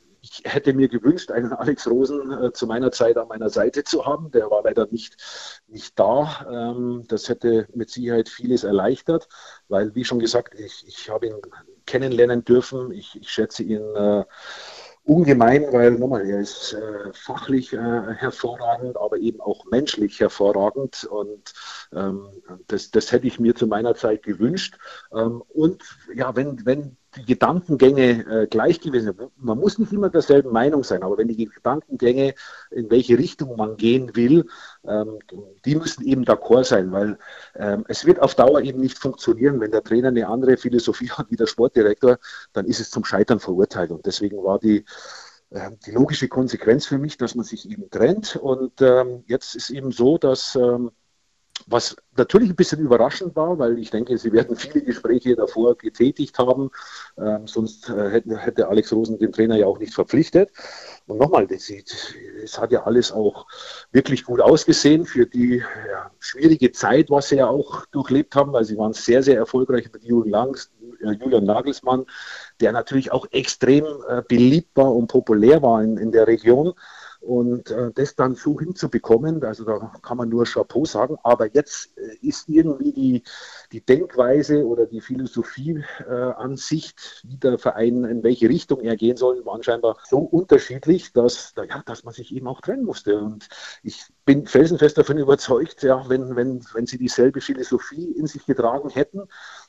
[0.45, 4.05] ich hätte mir gewünscht, einen Alex Rosen äh, zu meiner Zeit an meiner Seite zu
[4.05, 4.31] haben.
[4.31, 5.17] Der war leider nicht,
[5.67, 6.45] nicht da.
[6.49, 9.27] Ähm, das hätte mit Sicherheit vieles erleichtert,
[9.67, 11.41] weil, wie schon gesagt, ich, ich habe ihn
[11.85, 12.91] kennenlernen dürfen.
[12.91, 14.25] Ich, ich schätze ihn äh,
[15.03, 21.53] ungemein, weil nochmal, er ist äh, fachlich äh, hervorragend, aber eben auch menschlich hervorragend und
[21.93, 22.27] ähm,
[22.67, 24.77] das, das hätte ich mir zu meiner Zeit gewünscht.
[25.13, 25.81] Ähm, und
[26.13, 30.83] ja, wenn, wenn die Gedankengänge äh, gleich gewesen sind, man muss nicht immer derselben Meinung
[30.83, 32.33] sein, aber wenn die Gedankengänge,
[32.71, 34.45] in welche Richtung man gehen will,
[34.85, 35.19] ähm,
[35.65, 37.17] die müssen eben d'accord sein, weil
[37.55, 41.29] ähm, es wird auf Dauer eben nicht funktionieren, wenn der Trainer eine andere Philosophie hat
[41.29, 42.17] wie der Sportdirektor,
[42.53, 43.91] dann ist es zum Scheitern verurteilt.
[43.91, 44.85] Und deswegen war die
[45.51, 48.35] ähm, die logische Konsequenz für mich, dass man sich eben trennt.
[48.35, 50.91] Und ähm, jetzt ist eben so, dass ähm,
[51.67, 56.39] was natürlich ein bisschen überraschend war, weil ich denke, sie werden viele Gespräche davor getätigt
[56.39, 56.71] haben,
[57.17, 60.49] ähm, sonst äh, hätte, hätte, Alex Rosen den Trainer ja auch nicht verpflichtet.
[61.07, 63.45] Und nochmal, es hat ja alles auch
[63.91, 68.63] wirklich gut ausgesehen für die ja, schwierige Zeit, was sie ja auch durchlebt haben, weil
[68.63, 70.71] sie waren sehr, sehr erfolgreich mit Julian, Langs,
[71.01, 72.05] äh, Julian Nagelsmann,
[72.61, 76.73] der natürlich auch extrem äh, beliebt war und populär war in, in der Region.
[77.19, 81.97] Und äh, das dann so hinzubekommen, also da kann man nur Chapeau sagen, aber jetzt
[81.97, 83.23] äh, ist irgendwie die,
[83.71, 86.33] die Denkweise oder die Philosophie äh,
[87.23, 91.83] wie der Verein, in welche Richtung er gehen soll, waren scheinbar so unterschiedlich, dass, ja,
[91.85, 93.19] dass man sich eben auch trennen musste.
[93.19, 93.47] Und
[93.83, 98.89] ich bin felsenfest davon überzeugt, ja, wenn, wenn, wenn sie dieselbe Philosophie in sich getragen
[98.89, 99.27] hätten,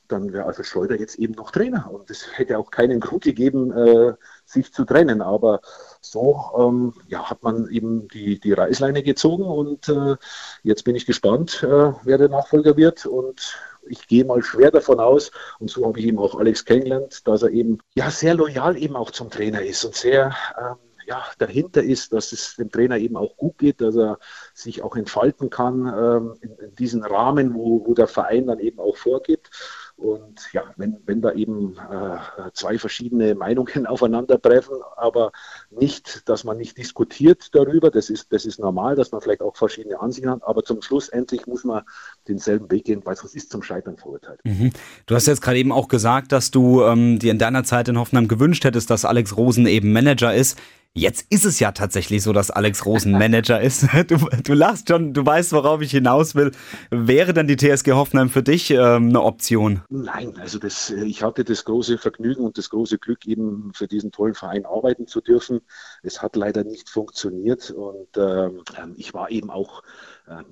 [0.09, 1.91] dann wäre also Schreuder jetzt eben noch Trainer.
[1.91, 5.23] Und es hätte auch keinen Grund gegeben, äh, sich zu trennen.
[5.23, 5.61] Aber
[6.01, 10.17] so ähm, ja, hat man eben die, die Reißleine gezogen und äh,
[10.63, 13.07] jetzt bin ich gespannt, äh, wer der Nachfolger wird.
[13.07, 17.27] Und ich gehe mal schwer davon aus, und so habe ich eben auch Alex kennengelernt,
[17.27, 20.77] dass er eben ja sehr loyal eben auch zum Trainer ist und sehr ähm,
[21.09, 24.19] ja, dahinter ist, dass es dem Trainer eben auch gut geht, dass er
[24.53, 28.79] sich auch entfalten kann ähm, in, in diesen Rahmen, wo, wo der Verein dann eben
[28.79, 29.51] auch vorgibt.
[29.99, 35.33] Und ja, wenn, wenn da eben äh, zwei verschiedene Meinungen aufeinandertreffen, aber
[35.71, 39.57] nicht, dass man nicht diskutiert darüber, das ist, das ist normal, dass man vielleicht auch
[39.57, 41.83] verschiedene Ansichten hat, aber zum Schluss endlich muss man
[42.29, 44.39] denselben Weg gehen, weil sonst ist zum Scheitern verurteilt.
[44.45, 44.71] Mhm.
[45.07, 47.99] Du hast jetzt gerade eben auch gesagt, dass du ähm, dir in deiner Zeit in
[47.99, 50.57] Hoffenheim gewünscht hättest, dass Alex Rosen eben Manager ist.
[50.95, 53.87] Jetzt ist es ja tatsächlich so, dass Alex Rosen Manager ist.
[54.09, 56.53] Du, du lachst schon, du weißt, worauf ich hinaus will.
[56.91, 59.83] Wäre dann die TSG Hoffenheim für dich ähm, eine Option?
[59.91, 63.87] Nein, also das, äh, ich hatte das große Vergnügen und das große Glück, eben für
[63.87, 65.61] diesen tollen Verein arbeiten zu dürfen.
[66.03, 69.83] Es hat leider nicht funktioniert und ähm, ähm ich war eben auch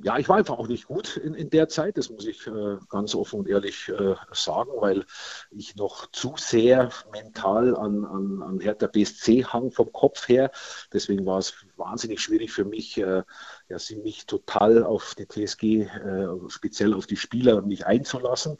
[0.02, 2.78] ja, ich war einfach auch nicht gut in, in der Zeit, das muss ich äh,
[2.88, 5.04] ganz offen und ehrlich äh, sagen, weil
[5.50, 10.50] ich noch zu sehr mental an, an, an Hertha BSC hang vom Kopf her.
[10.92, 13.22] Deswegen war es wahnsinnig schwierig für mich, äh,
[13.68, 18.58] ja, sie mich total auf die TSG, äh, speziell auf die Spieler, mich einzulassen.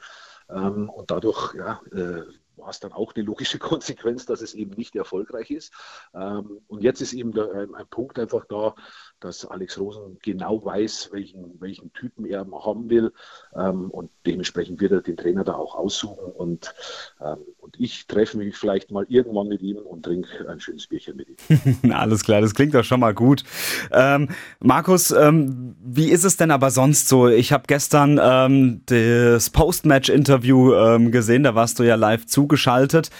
[0.49, 2.23] Ähm, und dadurch ja, äh,
[2.67, 5.73] hast dann auch eine logische Konsequenz, dass es eben nicht erfolgreich ist.
[6.15, 8.75] Ähm, und jetzt ist eben ein, Punkt einfach da,
[9.21, 13.13] dass Alex Rosen genau weiß, welchen, welchen Typen er haben will.
[13.55, 16.33] Ähm, und dementsprechend wird er den Trainer da auch aussuchen.
[16.33, 16.75] Und,
[17.21, 21.17] ähm, und ich treffe mich vielleicht mal irgendwann mit ihm und trinke ein schönes Bierchen
[21.17, 21.93] mit ihm.
[21.93, 23.45] Alles klar, das klingt doch schon mal gut.
[23.91, 24.29] Ähm,
[24.61, 27.29] Markus, ähm, wie ist es denn aber sonst so?
[27.29, 33.11] Ich habe gestern ähm, das Post-Match-Interview ähm, gesehen, da warst du ja live zugeschaltet.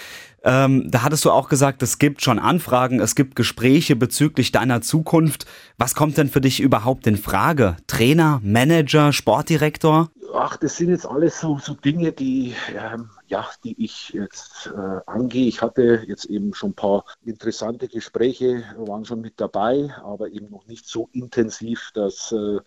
[0.49, 4.79] Ähm, da hattest du auch gesagt, es gibt schon Anfragen, es gibt Gespräche bezüglich deiner
[4.79, 5.45] Zukunft.
[5.77, 7.75] Was kommt denn für dich überhaupt in Frage?
[7.85, 10.09] Trainer, Manager, Sportdirektor?
[10.33, 15.01] Ach, das sind jetzt alles so, so Dinge, die ähm, ja, die ich jetzt äh,
[15.05, 15.47] angehe.
[15.47, 20.49] Ich hatte jetzt eben schon ein paar interessante Gespräche, waren schon mit dabei, aber eben
[20.49, 22.59] noch nicht so intensiv, dass äh,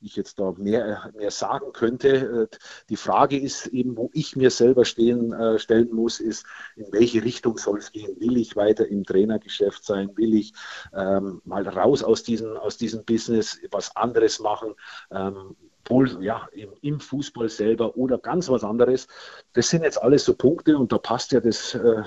[0.00, 2.48] ich jetzt da mehr, mehr sagen könnte.
[2.52, 2.56] Äh,
[2.88, 6.44] die Frage ist eben, wo ich mir selber stehen, äh, stellen muss, ist,
[6.76, 8.18] in welche Richtung soll es gehen?
[8.20, 10.16] Will ich weiter im Trainergeschäft sein?
[10.16, 10.52] Will ich
[10.92, 14.74] ähm, mal raus aus diesem, aus diesem Business, was anderes machen?
[15.10, 15.56] Ähm,
[15.90, 19.08] wohl ja, im, im, Fußball selber oder ganz was anderes.
[19.52, 22.02] Das sind jetzt alles so Punkte und da passt ja das, äh,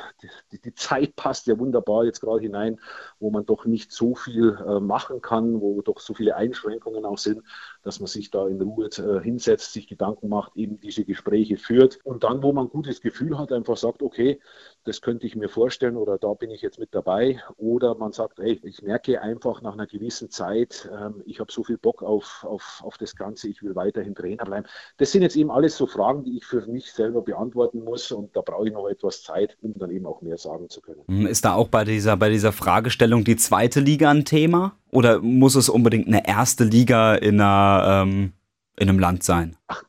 [0.51, 2.79] die, die, Zeit passt ja wunderbar jetzt gerade hinein,
[3.21, 7.17] wo man doch nicht so viel äh, machen kann, wo doch so viele Einschränkungen auch
[7.17, 7.43] sind,
[7.83, 11.99] dass man sich da in Ruhe äh, hinsetzt, sich Gedanken macht, eben diese Gespräche führt
[12.03, 14.39] und dann, wo man ein gutes Gefühl hat, einfach sagt, okay,
[14.83, 18.39] das könnte ich mir vorstellen oder da bin ich jetzt mit dabei oder man sagt,
[18.39, 22.45] hey, ich merke einfach nach einer gewissen Zeit, ähm, ich habe so viel Bock auf,
[22.47, 24.65] auf, auf das Ganze, ich will weiterhin Trainer bleiben?
[24.97, 28.35] Das sind jetzt eben alles so Fragen, die ich für mich selber beantworten muss und
[28.35, 31.27] da brauche ich noch etwas Zeit, um dann eben auch mehr sagen zu können.
[31.27, 34.77] Ist da auch bei dieser, bei dieser Fragestellung die zweite Liga ein Thema?
[34.89, 38.33] Oder muss es unbedingt eine erste Liga in, einer, ähm,
[38.77, 39.55] in einem Land sein?
[39.67, 39.83] Ach,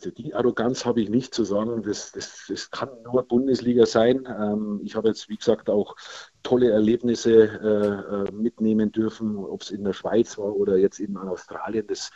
[0.00, 4.26] also die Arroganz habe ich nicht zu sagen, das, das, das kann nur Bundesliga sein.
[4.26, 5.94] Ähm, ich habe jetzt, wie gesagt, auch
[6.42, 11.18] tolle Erlebnisse äh, äh mitnehmen dürfen, ob es in der Schweiz war oder jetzt eben
[11.20, 11.86] in Australien.
[11.86, 12.12] Das,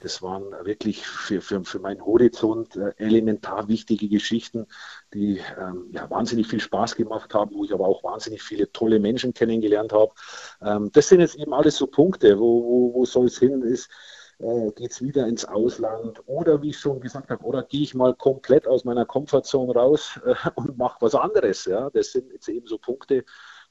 [0.00, 4.66] das waren wirklich für, für, für meinen Horizont äh, elementar wichtige Geschichten,
[5.14, 8.98] die ähm, ja, wahnsinnig viel Spaß gemacht haben, wo ich aber auch wahnsinnig viele tolle
[8.98, 10.12] Menschen kennengelernt habe.
[10.62, 13.90] Ähm, das sind jetzt eben alles so Punkte, wo, wo, wo soll es hin ist
[14.38, 17.94] äh, geht es wieder ins Ausland oder wie ich schon gesagt habe, oder gehe ich
[17.94, 21.64] mal komplett aus meiner Komfortzone raus äh, und mache was anderes.
[21.64, 21.90] Ja?
[21.90, 23.24] Das sind jetzt eben so Punkte,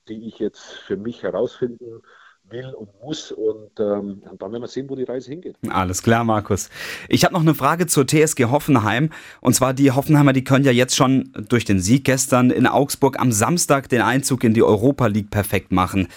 [0.07, 2.01] die ich jetzt für mich herausfinden
[2.49, 3.31] will und muss.
[3.31, 5.55] Und, ähm, dann werden wir sehen, wo die Reise hingeht.
[5.69, 6.69] Alles klar, Markus.
[7.09, 9.09] Ich habe noch eine Frage zur TSG Hoffenheim.
[9.41, 13.19] Und zwar die Hoffenheimer, die können ja jetzt schon durch den Sieg gestern in Augsburg
[13.19, 16.07] am Samstag den Einzug in die Europa League perfekt machen.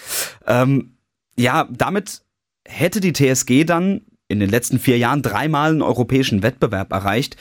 [0.47, 0.97] Ähm,
[1.37, 2.21] ja, damit
[2.67, 7.35] hätte die TSG dann in den letzten vier Jahren dreimal einen europäischen Wettbewerb erreicht.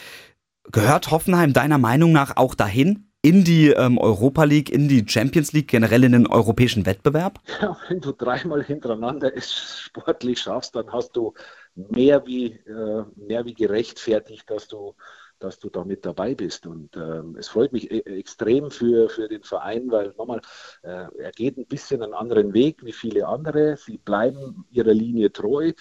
[0.72, 3.10] Gehört Hoffenheim deiner Meinung nach auch dahin?
[3.22, 7.38] In die ähm, Europa League, in die Champions League, generell in den europäischen Wettbewerb?
[7.61, 11.35] Ja, wenn du dreimal hintereinander es sportlich schaffst, dann hast du
[11.74, 14.94] mehr wie, äh, mehr wie gerechtfertigt, dass du
[15.40, 16.66] dass du da mit dabei bist.
[16.66, 20.40] Und ähm, es freut mich e extrem für, für den Verein, weil nochmal,
[20.83, 23.76] äh, er geht ein bisschen einen anderen Weg wie viele andere.
[23.76, 25.72] Sie bleiben ihrer Linie treu.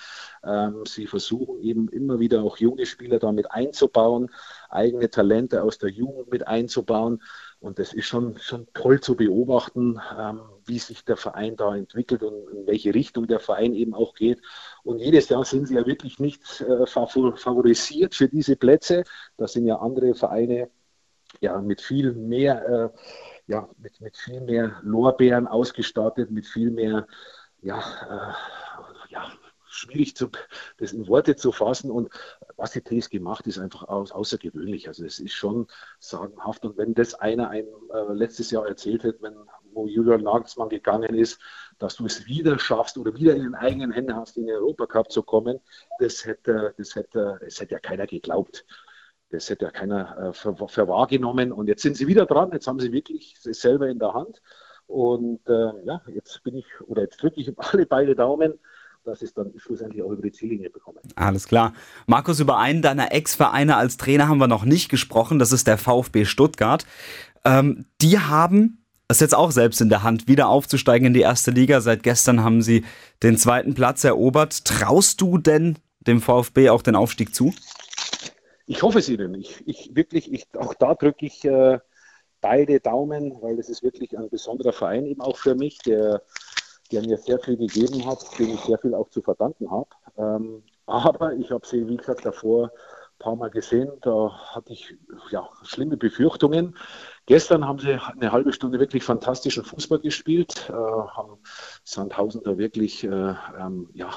[0.43, 4.32] Ähm, sie versuchen eben immer wieder auch junge Spieler damit einzubauen,
[4.69, 7.22] eigene Talente aus der Jugend mit einzubauen.
[7.60, 12.24] Und das ist schon, schon toll zu beobachten, ähm, wie sich der Verein da entwickelt
[12.24, 14.41] und in welche Richtung der Verein eben auch geht.
[14.84, 19.04] Und jedes Jahr sind sie ja wirklich nicht äh, favorisiert für diese Plätze.
[19.36, 20.69] Da sind ja andere Vereine
[21.41, 22.89] ja mit viel mehr, äh,
[23.48, 27.08] ja, mit, mit viel mehr Lorbeeren ausgestattet, mit viel mehr,
[27.62, 29.34] ja, äh, ja,
[29.67, 30.30] schwierig, zu,
[30.78, 31.91] das in Worte zu fassen.
[31.91, 32.10] Und
[32.60, 34.88] was die TSG macht, ist einfach außergewöhnlich.
[34.88, 35.67] Also es ist schon
[36.00, 36.65] sagenhaft.
[36.65, 39.36] Und wenn das einer einem äh, letztes Jahr erzählt hätte, wenn,
[39.72, 41.39] wo Julian Nagelsmann gegangen ist,
[41.80, 45.12] dass du es wieder schaffst oder wieder in den eigenen Händen hast, in den Europacup
[45.12, 45.60] zu kommen,
[46.00, 48.65] das hätte, das hätte, das hätte ja keiner geglaubt.
[49.32, 51.52] Das hätte ja keiner äh, für, für wahrgenommen.
[51.52, 52.52] Und jetzt sind sie wieder dran.
[52.52, 54.41] Jetzt haben sie wirklich es selber in der Hand.
[54.88, 58.60] Und äh, ja, jetzt bin ich, oder jetzt drücke ich alle beide Daumen,
[59.04, 61.00] dass es dann schlussendlich auch über die Ziellinie bekommen.
[61.16, 61.74] Alles klar.
[62.08, 65.40] Markus, über einen deiner Ex-Vereine als Trainer haben wir noch nicht gesprochen.
[65.40, 66.86] Das ist der VfB Stuttgart.
[67.46, 71.52] Ähm, die haben es jetzt auch selbst in der Hand, wieder aufzusteigen in die erste
[71.52, 71.82] Liga.
[71.82, 72.86] Seit gestern haben sie
[73.24, 74.66] den zweiten Platz erobert.
[74.66, 77.54] Traust du denn dem VfB auch den Aufstieg zu?
[78.68, 79.34] Ich hoffe es ihnen.
[79.34, 81.80] Ich, ich wirklich, ich, auch da drücke ich äh,
[82.40, 86.22] beide Daumen, weil es ist wirklich ein besonderer Verein eben auch für mich, der
[86.91, 89.89] der mir sehr viel gegeben hat, dem ich sehr viel auch zu verdanken habe.
[90.17, 92.71] Ähm, aber ich habe sie, wie gesagt, davor
[93.19, 93.91] paar Mal gesehen.
[94.02, 94.95] Da hatte ich
[95.30, 96.75] ja, schlimme Befürchtungen.
[97.25, 101.38] Gestern haben sie eine halbe Stunde wirklich fantastischen Fußball gespielt, äh, haben
[101.84, 104.10] Sandhausen da wirklich äh, ähm, ja,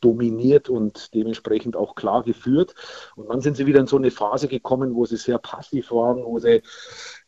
[0.00, 2.74] dominiert und dementsprechend auch klar geführt.
[3.16, 6.22] Und dann sind sie wieder in so eine Phase gekommen, wo sie sehr passiv waren,
[6.24, 6.62] wo sie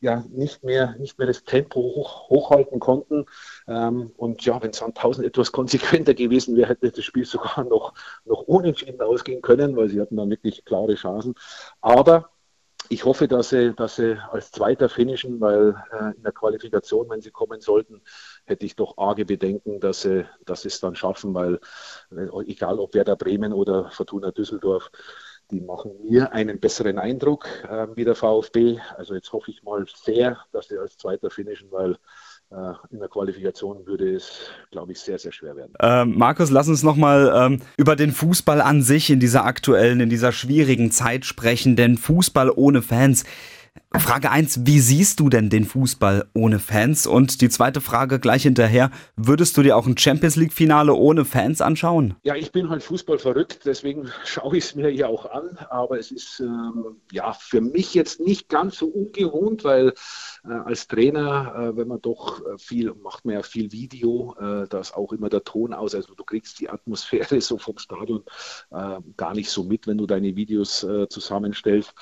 [0.03, 3.27] ja nicht mehr, nicht mehr das Tempo hoch, hochhalten konnten.
[3.69, 8.43] Ähm, und ja, wenn Sandhausen etwas konsequenter gewesen wäre, hätte das Spiel sogar noch, noch
[8.43, 11.35] unentschieden ausgehen können, weil sie hatten dann wirklich klare Chancen.
[11.81, 12.31] Aber
[12.89, 17.23] ich hoffe, dass sie, dass sie als Zweiter finishen, weil äh, in der Qualifikation, wenn
[17.23, 18.03] sie kommen sollten,
[18.45, 21.61] hätte ich doch arge Bedenken, dass sie, dass sie es dann schaffen, weil
[22.11, 24.91] äh, egal ob Werder Bremen oder Fortuna Düsseldorf,
[25.51, 28.79] die machen mir einen besseren Eindruck äh, wie der VfB.
[28.97, 31.97] Also jetzt hoffe ich mal sehr, dass sie als Zweiter finishen, weil
[32.51, 35.73] äh, in der Qualifikation würde es, glaube ich, sehr, sehr schwer werden.
[35.81, 40.11] Ähm, Markus, lass uns nochmal ähm, über den Fußball an sich in dieser aktuellen, in
[40.11, 43.25] dieser schwierigen Zeit sprechen, denn Fußball ohne Fans.
[43.95, 47.07] Frage 1, wie siehst du denn den Fußball ohne Fans?
[47.07, 51.61] Und die zweite Frage gleich hinterher, würdest du dir auch ein Champions League-Finale ohne Fans
[51.61, 52.15] anschauen?
[52.23, 55.59] Ja, ich bin halt Fußball verrückt, deswegen schaue ich es mir ja auch an.
[55.71, 59.95] Aber es ist ähm, ja für mich jetzt nicht ganz so ungewohnt, weil
[60.45, 64.67] äh, als Trainer, äh, wenn man doch äh, viel, macht man ja viel Video, äh,
[64.69, 65.95] da ist auch immer der Ton aus.
[65.95, 68.25] Also du kriegst die Atmosphäre so vom Stadion
[68.71, 71.95] äh, gar nicht so mit, wenn du deine Videos äh, zusammenstellst.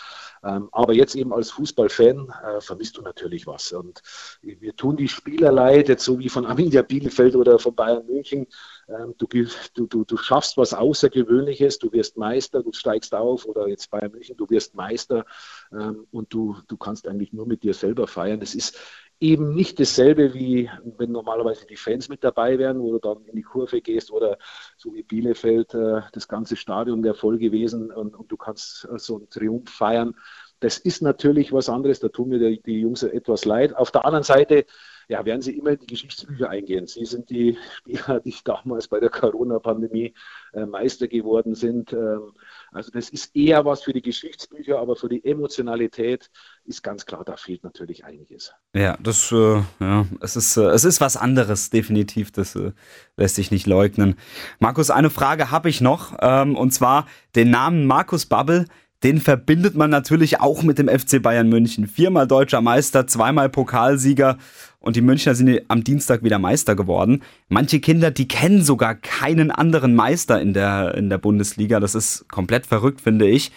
[0.42, 3.72] Ähm, aber jetzt eben als Fußballfan äh, vermisst du natürlich was.
[3.72, 4.00] Und
[4.42, 8.46] wir tun die Spieler leid, jetzt so wie von Arminia Bielefeld oder von Bayern München.
[8.88, 9.26] Ähm, du,
[9.74, 14.12] du, du, du schaffst was Außergewöhnliches, du wirst Meister, du steigst auf oder jetzt Bayern
[14.12, 15.24] München, du wirst Meister
[15.72, 18.40] ähm, und du, du kannst eigentlich nur mit dir selber feiern.
[18.42, 18.78] Es ist
[19.20, 23.36] eben nicht dasselbe, wie wenn normalerweise die Fans mit dabei wären, wo du dann in
[23.36, 24.38] die Kurve gehst oder
[24.78, 28.98] so wie Bielefeld, äh, das ganze Stadion wäre voll gewesen und, und, du kannst äh,
[28.98, 30.16] so einen Triumph feiern.
[30.60, 33.76] Das ist natürlich was anderes, da tun mir die, die Jungs etwas leid.
[33.76, 34.64] Auf der anderen Seite
[35.10, 36.86] ja, werden sie immer in die Geschichtsbücher eingehen.
[36.86, 40.14] Sie sind die Spieler, die damals bei der Corona-Pandemie
[40.52, 41.92] äh, Meister geworden sind.
[41.92, 42.32] Ähm,
[42.70, 46.30] also das ist eher was für die Geschichtsbücher, aber für die Emotionalität
[46.64, 48.52] ist ganz klar, da fehlt natürlich einiges.
[48.72, 52.30] Ja, das, äh, ja, es ist, äh, es ist was anderes, definitiv.
[52.30, 52.70] Das äh,
[53.16, 54.14] lässt sich nicht leugnen.
[54.60, 58.66] Markus, eine Frage habe ich noch, ähm, und zwar den Namen Markus Babbel
[59.02, 61.86] den verbindet man natürlich auch mit dem FC Bayern München.
[61.86, 64.36] Viermal deutscher Meister, zweimal Pokalsieger
[64.78, 67.22] und die Münchner sind am Dienstag wieder Meister geworden.
[67.48, 71.80] Manche Kinder, die kennen sogar keinen anderen Meister in der, in der Bundesliga.
[71.80, 73.52] Das ist komplett verrückt, finde ich.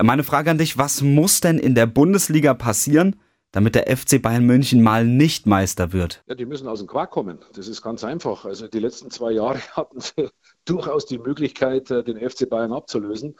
[0.00, 3.16] Meine Frage an dich, was muss denn in der Bundesliga passieren,
[3.52, 6.22] damit der FC Bayern München mal nicht Meister wird?
[6.28, 7.38] Ja, die müssen aus dem Quark kommen.
[7.54, 8.44] Das ist ganz einfach.
[8.44, 10.28] Also die letzten zwei Jahre hatten sie
[10.64, 13.36] durchaus die Möglichkeit, äh, den FC Bayern abzulösen.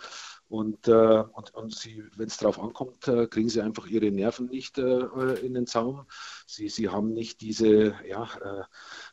[0.48, 4.78] Und, äh, und, und wenn es darauf ankommt, äh, kriegen sie einfach ihre Nerven nicht
[4.78, 5.00] äh,
[5.40, 6.06] in den Zaum.
[6.46, 8.64] Sie, sie haben nicht diese, ja, äh,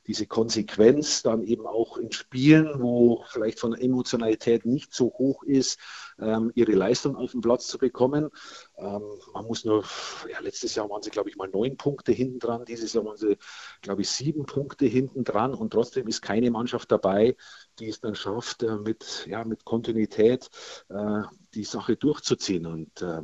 [0.08, 5.44] diese Konsequenz dann eben auch in Spielen, wo vielleicht von der Emotionalität nicht so hoch
[5.44, 5.80] ist,
[6.20, 8.30] ähm, ihre Leistung auf den Platz zu bekommen.
[8.78, 9.02] Ähm,
[9.34, 9.84] man muss nur,
[10.30, 12.66] ja, letztes Jahr waren sie, glaube ich, mal neun Punkte hinten dran.
[12.66, 13.38] Dieses Jahr waren sie,
[13.82, 15.54] glaube ich, sieben Punkte hinten dran.
[15.54, 17.36] Und trotzdem ist keine Mannschaft dabei,
[17.80, 20.50] die es dann schafft, äh, mit, ja, mit Kontinuität
[20.90, 21.22] äh,
[21.54, 22.66] die Sache durchzuziehen.
[22.66, 23.22] Und äh,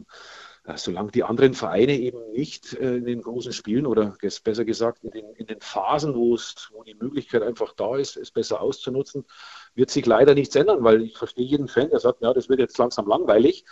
[0.78, 5.12] solange die anderen Vereine eben nicht äh, in den großen Spielen oder besser gesagt in
[5.12, 9.26] den, in den Phasen, wo, es, wo die Möglichkeit einfach da ist, es besser auszunutzen,
[9.76, 12.60] wird sich leider nichts ändern, weil ich verstehe jeden Fan, der sagt, ja, das wird
[12.60, 13.66] jetzt langsam langweilig.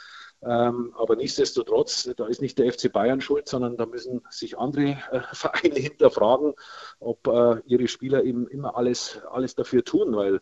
[0.44, 4.98] Ähm, aber nichtsdestotrotz, da ist nicht der FC Bayern schuld, sondern da müssen sich andere
[5.12, 6.54] äh, Vereine hinterfragen,
[7.00, 10.36] ob äh, ihre Spieler eben immer alles, alles dafür tun, weil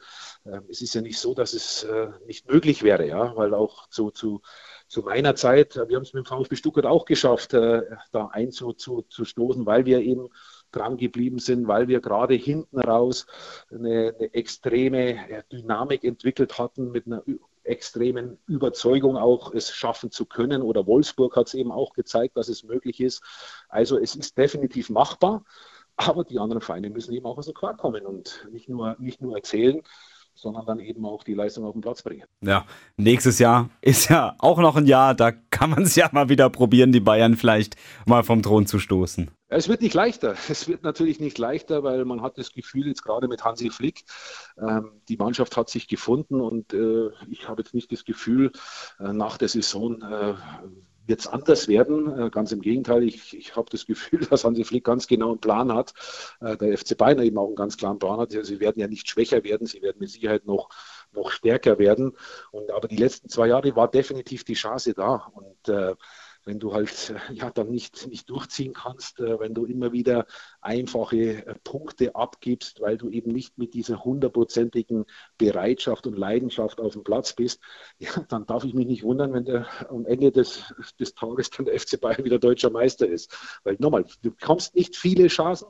[0.44, 3.88] äh, es ist ja nicht so, dass es äh, nicht möglich wäre, ja, weil auch
[3.88, 4.42] zu, zu,
[4.88, 9.66] zu meiner Zeit, wir haben es mit dem VfB Stuttgart auch geschafft, äh, da einzustoßen,
[9.66, 10.30] weil wir eben
[10.72, 13.26] dran geblieben sind, weil wir gerade hinten raus
[13.72, 17.24] eine, eine extreme Dynamik entwickelt hatten mit einer
[17.66, 20.62] extremen Überzeugung auch, es schaffen zu können.
[20.62, 23.24] Oder Wolfsburg hat es eben auch gezeigt, dass es möglich ist.
[23.70, 25.44] Also es ist definitiv machbar,
[25.96, 29.22] aber die anderen Vereine müssen eben auch aus dem Quark kommen und nicht nur, nicht
[29.22, 29.82] nur erzählen,
[30.36, 32.26] sondern dann eben auch die Leistung auf den Platz bringen.
[32.42, 32.66] Ja,
[32.98, 36.50] nächstes Jahr ist ja auch noch ein Jahr, da kann man es ja mal wieder
[36.50, 39.32] probieren, die Bayern vielleicht mal vom Thron zu stoßen.
[39.48, 40.36] Es wird nicht leichter.
[40.50, 44.04] Es wird natürlich nicht leichter, weil man hat das Gefühl, jetzt gerade mit Hansi Flick,
[44.60, 48.52] ähm, die Mannschaft hat sich gefunden und äh, ich habe jetzt nicht das Gefühl,
[49.00, 50.34] äh, nach der Saison äh,
[51.08, 52.20] wird es anders werden.
[52.20, 55.40] Äh, ganz im Gegenteil, ich, ich habe das Gefühl, dass Hansi Flick ganz genau einen
[55.40, 55.94] Plan hat.
[56.42, 58.32] Äh, der FC Bayern eben auch einen ganz klaren Plan hat.
[58.32, 60.70] Sie werden ja nicht schwächer werden, sie werden mit Sicherheit noch
[61.12, 62.14] noch stärker werden.
[62.52, 65.32] Und aber die letzten zwei Jahre war definitiv die Chance da.
[65.34, 65.96] Und äh,
[66.46, 70.26] wenn du halt ja dann nicht, nicht durchziehen kannst, äh, wenn du immer wieder
[70.62, 75.06] einfache äh, Punkte abgibst, weil du eben nicht mit dieser hundertprozentigen
[75.38, 77.62] Bereitschaft und Leidenschaft auf dem Platz bist,
[77.98, 81.66] ja, dann darf ich mich nicht wundern, wenn der am Ende des, des Tages dann
[81.66, 83.36] der FC Bayern wieder deutscher Meister ist.
[83.64, 85.68] Weil nochmal, du bekommst nicht viele Chancen.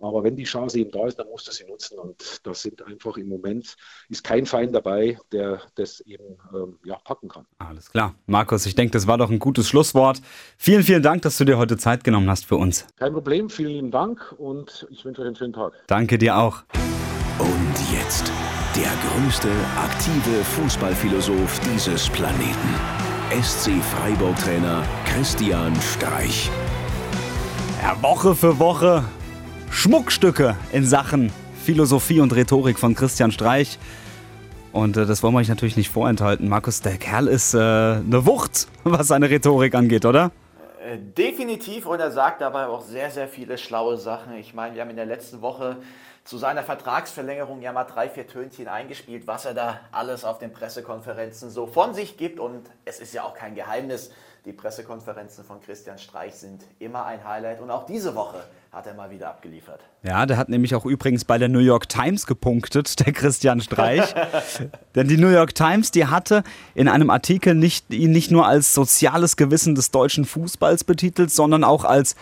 [0.00, 1.98] Aber wenn die Chance eben da ist, dann musst du sie nutzen.
[1.98, 3.76] Und das sind einfach im Moment,
[4.08, 7.46] ist kein Feind dabei, der das eben ähm, ja, packen kann.
[7.58, 8.14] Alles klar.
[8.26, 10.20] Markus, ich denke, das war doch ein gutes Schlusswort.
[10.58, 12.86] Vielen, vielen Dank, dass du dir heute Zeit genommen hast für uns.
[12.96, 15.72] Kein Problem, vielen lieben Dank und ich wünsche euch einen schönen Tag.
[15.86, 16.62] Danke dir auch.
[17.38, 18.30] Und jetzt
[18.76, 22.74] der größte aktive Fußballphilosoph dieses Planeten.
[23.30, 26.50] SC Freiburg-Trainer Christian Streich.
[27.82, 29.04] Ja, Woche für Woche
[29.74, 31.32] Schmuckstücke in Sachen
[31.64, 33.78] Philosophie und Rhetorik von Christian Streich.
[34.72, 36.48] Und äh, das wollen wir euch natürlich nicht vorenthalten.
[36.48, 40.30] Markus, der Kerl ist äh, eine Wucht, was seine Rhetorik angeht, oder?
[40.80, 44.34] Äh, definitiv und er sagt dabei auch sehr, sehr viele schlaue Sachen.
[44.36, 45.76] Ich meine, wir haben in der letzten Woche
[46.24, 50.52] zu seiner Vertragsverlängerung ja mal drei, vier Tönchen eingespielt, was er da alles auf den
[50.52, 52.38] Pressekonferenzen so von sich gibt.
[52.38, 54.12] Und es ist ja auch kein Geheimnis,
[54.44, 58.92] die Pressekonferenzen von Christian Streich sind immer ein Highlight und auch diese Woche hat er
[58.92, 59.80] mal wieder abgeliefert.
[60.02, 64.14] Ja, der hat nämlich auch übrigens bei der New York Times gepunktet, der Christian Streich.
[64.94, 68.74] Denn die New York Times, die hatte in einem Artikel nicht, ihn nicht nur als
[68.74, 72.14] soziales Gewissen des deutschen Fußballs betitelt, sondern auch als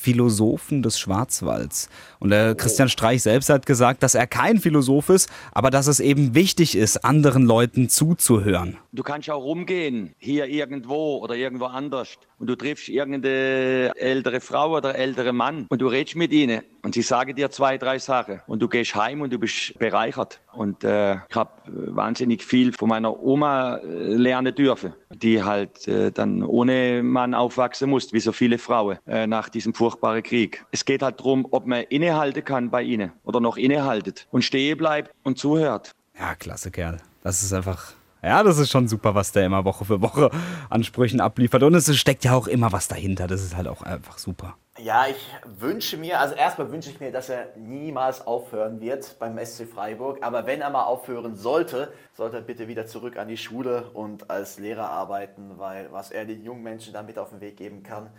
[0.00, 1.88] Philosophen des Schwarzwalds.
[2.20, 6.00] Und der Christian Streich selbst hat gesagt, dass er kein Philosoph ist, aber dass es
[6.00, 8.76] eben wichtig ist, anderen Leuten zuzuhören.
[8.92, 12.18] Du kannst auch rumgehen, hier irgendwo oder irgendwo anders.
[12.38, 16.94] Und du triffst irgendeine ältere Frau oder ältere Mann und du redest mit ihnen und
[16.94, 20.40] sie sagen dir zwei, drei Sachen und du gehst heim und du bist bereichert.
[20.52, 26.10] Und äh, ich habe wahnsinnig viel von meiner Oma äh, lernen dürfen, die halt äh,
[26.12, 30.64] dann ohne Mann aufwachsen musste, wie so viele Frauen äh, nach diesem furchtbaren Krieg.
[30.70, 34.78] Es geht halt darum, ob man innehalten kann bei ihnen oder noch innehaltet und stehen
[34.78, 35.92] bleibt und zuhört.
[36.18, 36.98] Ja, klasse Kerl.
[37.22, 40.30] Das ist einfach ja, das ist schon super, was der immer Woche für Woche
[40.70, 41.62] Ansprüchen abliefert.
[41.62, 43.28] Und es steckt ja auch immer was dahinter.
[43.28, 44.56] Das ist halt auch einfach super.
[44.80, 45.24] Ja, ich
[45.60, 50.18] wünsche mir, also erstmal wünsche ich mir, dass er niemals aufhören wird beim SC Freiburg.
[50.22, 54.30] Aber wenn er mal aufhören sollte, sollte er bitte wieder zurück an die Schule und
[54.30, 58.10] als Lehrer arbeiten, weil was er den jungen Menschen damit auf den Weg geben kann,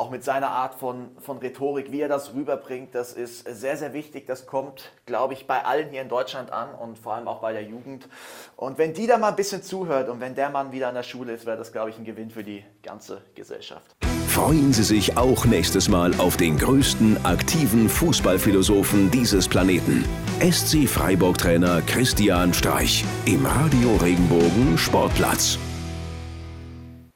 [0.00, 3.92] auch mit seiner Art von, von Rhetorik, wie er das rüberbringt, das ist sehr, sehr
[3.92, 4.26] wichtig.
[4.26, 7.52] Das kommt, glaube ich, bei allen hier in Deutschland an und vor allem auch bei
[7.52, 8.08] der Jugend.
[8.56, 11.02] Und wenn die da mal ein bisschen zuhört und wenn der Mann wieder an der
[11.02, 13.94] Schule ist, wäre das, glaube ich, ein Gewinn für die ganze Gesellschaft.
[14.26, 20.06] Freuen Sie sich auch nächstes Mal auf den größten aktiven Fußballphilosophen dieses Planeten.
[20.40, 25.58] SC Freiburg-Trainer Christian Streich im Radio Regenbogen Sportplatz.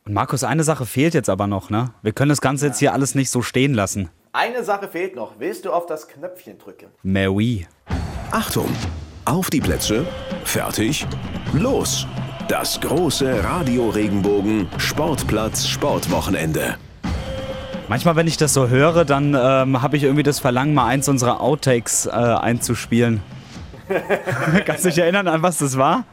[0.06, 1.94] Und Markus, eine Sache fehlt jetzt aber noch, ne?
[2.02, 4.10] Wir können das Ganze jetzt hier alles nicht so stehen lassen.
[4.34, 5.36] Eine Sache fehlt noch.
[5.38, 6.88] Willst du auf das Knöpfchen drücken?
[7.02, 7.66] Mais oui.
[8.30, 8.68] Achtung!
[9.24, 10.04] Auf die Plätze,
[10.44, 11.06] fertig,
[11.54, 12.06] los!
[12.48, 16.76] Das große Radio Regenbogen Sportplatz Sportwochenende.
[17.88, 21.08] Manchmal, wenn ich das so höre, dann ähm, habe ich irgendwie das Verlangen, mal eins
[21.08, 23.22] unserer Outtakes äh, einzuspielen.
[24.66, 26.04] Kannst du dich erinnern, an was das war?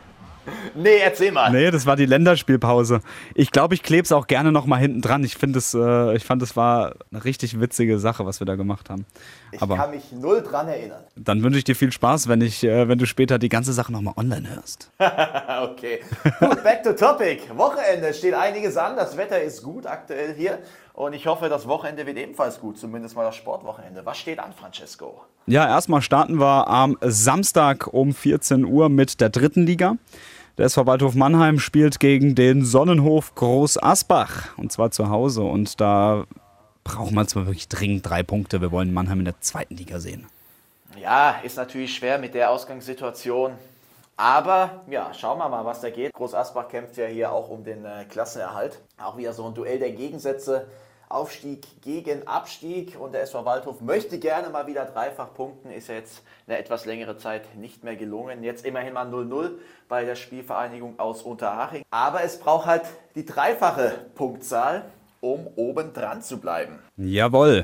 [0.76, 1.52] Nee, erzähl mal.
[1.52, 3.02] Nee, das war die Länderspielpause.
[3.36, 5.24] Ich glaube, ich klebe es auch gerne noch mal hinten dran.
[5.24, 8.56] Ich finde es, äh, ich fand, es war eine richtig witzige Sache, was wir da
[8.56, 9.06] gemacht haben.
[9.52, 11.04] Ich Aber kann mich null dran erinnern.
[11.16, 13.92] Dann wünsche ich dir viel Spaß, wenn ich, äh, wenn du später die ganze Sache
[13.92, 14.92] noch mal online hörst.
[15.00, 16.00] okay.
[16.40, 17.42] Gut, back to topic.
[17.56, 18.96] Wochenende steht einiges an.
[18.96, 20.60] Das Wetter ist gut aktuell hier.
[20.94, 24.06] Und ich hoffe, das Wochenende wird ebenfalls gut, zumindest mal das Sportwochenende.
[24.06, 25.22] Was steht an, Francesco?
[25.48, 29.96] Ja, erstmal starten wir am Samstag um 14 Uhr mit der dritten Liga.
[30.58, 35.44] Der SV Waldhof Mannheim spielt gegen den Sonnenhof Groß Asbach und zwar zu Hause.
[35.44, 36.26] Und da
[36.84, 38.60] brauchen wir zwar wirklich dringend drei Punkte.
[38.60, 40.28] Wir wollen Mannheim in der zweiten Liga sehen.
[41.00, 43.54] Ja, ist natürlich schwer mit der Ausgangssituation.
[44.18, 46.14] Aber ja, schauen wir mal, was da geht.
[46.14, 48.80] Groß Asbach kämpft ja hier auch um den äh, Klassenerhalt.
[49.02, 50.68] Auch wieder so ein Duell der Gegensätze.
[51.14, 55.96] Aufstieg gegen Abstieg und der SV Waldhof möchte gerne mal wieder dreifach punkten, ist ja
[55.96, 58.44] jetzt eine etwas längere Zeit nicht mehr gelungen.
[58.44, 59.52] Jetzt immerhin mal 0-0
[59.88, 61.84] bei der Spielvereinigung aus Unterhaching.
[61.92, 62.84] Aber es braucht halt
[63.16, 64.86] die dreifache Punktzahl
[65.22, 66.80] um oben dran zu bleiben.
[66.98, 67.64] Jawohl.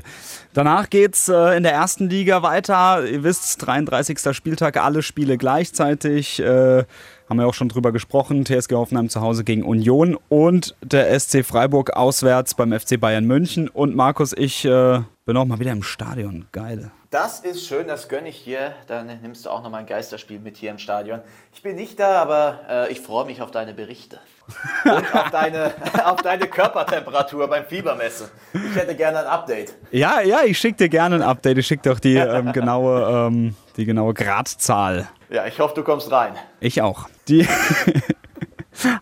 [0.54, 3.04] Danach geht's äh, in der ersten Liga weiter.
[3.04, 4.34] Ihr wisst, 33.
[4.34, 6.40] Spieltag, alle Spiele gleichzeitig.
[6.40, 6.84] Äh,
[7.28, 8.44] haben wir auch schon drüber gesprochen.
[8.44, 13.68] TSG Hoffenheim zu Hause gegen Union und der SC Freiburg auswärts beim FC Bayern München.
[13.68, 16.46] Und Markus, ich äh, Bin auch mal wieder im Stadion.
[16.52, 16.90] Geil.
[17.10, 18.72] Das ist schön, das gönne ich dir.
[18.86, 21.20] Dann nimmst du auch noch mal ein Geisterspiel mit hier im Stadion.
[21.52, 24.20] Ich bin nicht da, aber äh, ich freue mich auf deine Berichte.
[24.86, 25.74] Und auf deine,
[26.06, 28.28] auf deine Körpertemperatur beim Fiebermessen.
[28.54, 29.74] Ich hätte gerne ein Update.
[29.90, 31.58] Ja, ja, ich schicke dir gerne ein Update.
[31.58, 35.08] Ich schicke dir auch die, ähm, genaue, ähm, die genaue Gradzahl.
[35.28, 36.36] Ja, ich hoffe, du kommst rein.
[36.60, 37.06] Ich auch.
[37.28, 37.46] Die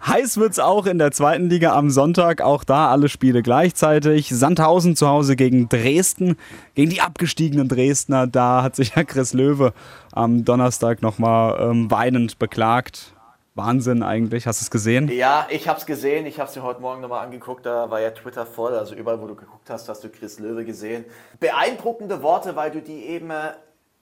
[0.07, 2.41] Heiß wird's auch in der zweiten Liga am Sonntag.
[2.41, 4.29] Auch da alle Spiele gleichzeitig.
[4.31, 6.37] Sandhausen zu Hause gegen Dresden,
[6.75, 8.27] gegen die abgestiegenen Dresdner.
[8.27, 9.73] Da hat sich ja Chris Löwe
[10.13, 13.13] am Donnerstag nochmal ähm, weinend beklagt.
[13.55, 14.47] Wahnsinn eigentlich.
[14.47, 15.09] Hast du es gesehen?
[15.09, 16.27] Ja, ich habe es gesehen.
[16.27, 17.65] Ich habe es mir heute Morgen nochmal angeguckt.
[17.65, 18.75] Da war ja Twitter voll.
[18.75, 21.07] Also überall, wo du geguckt hast, hast du Chris Löwe gesehen.
[21.41, 23.53] Beeindruckende Worte, weil du die eben äh,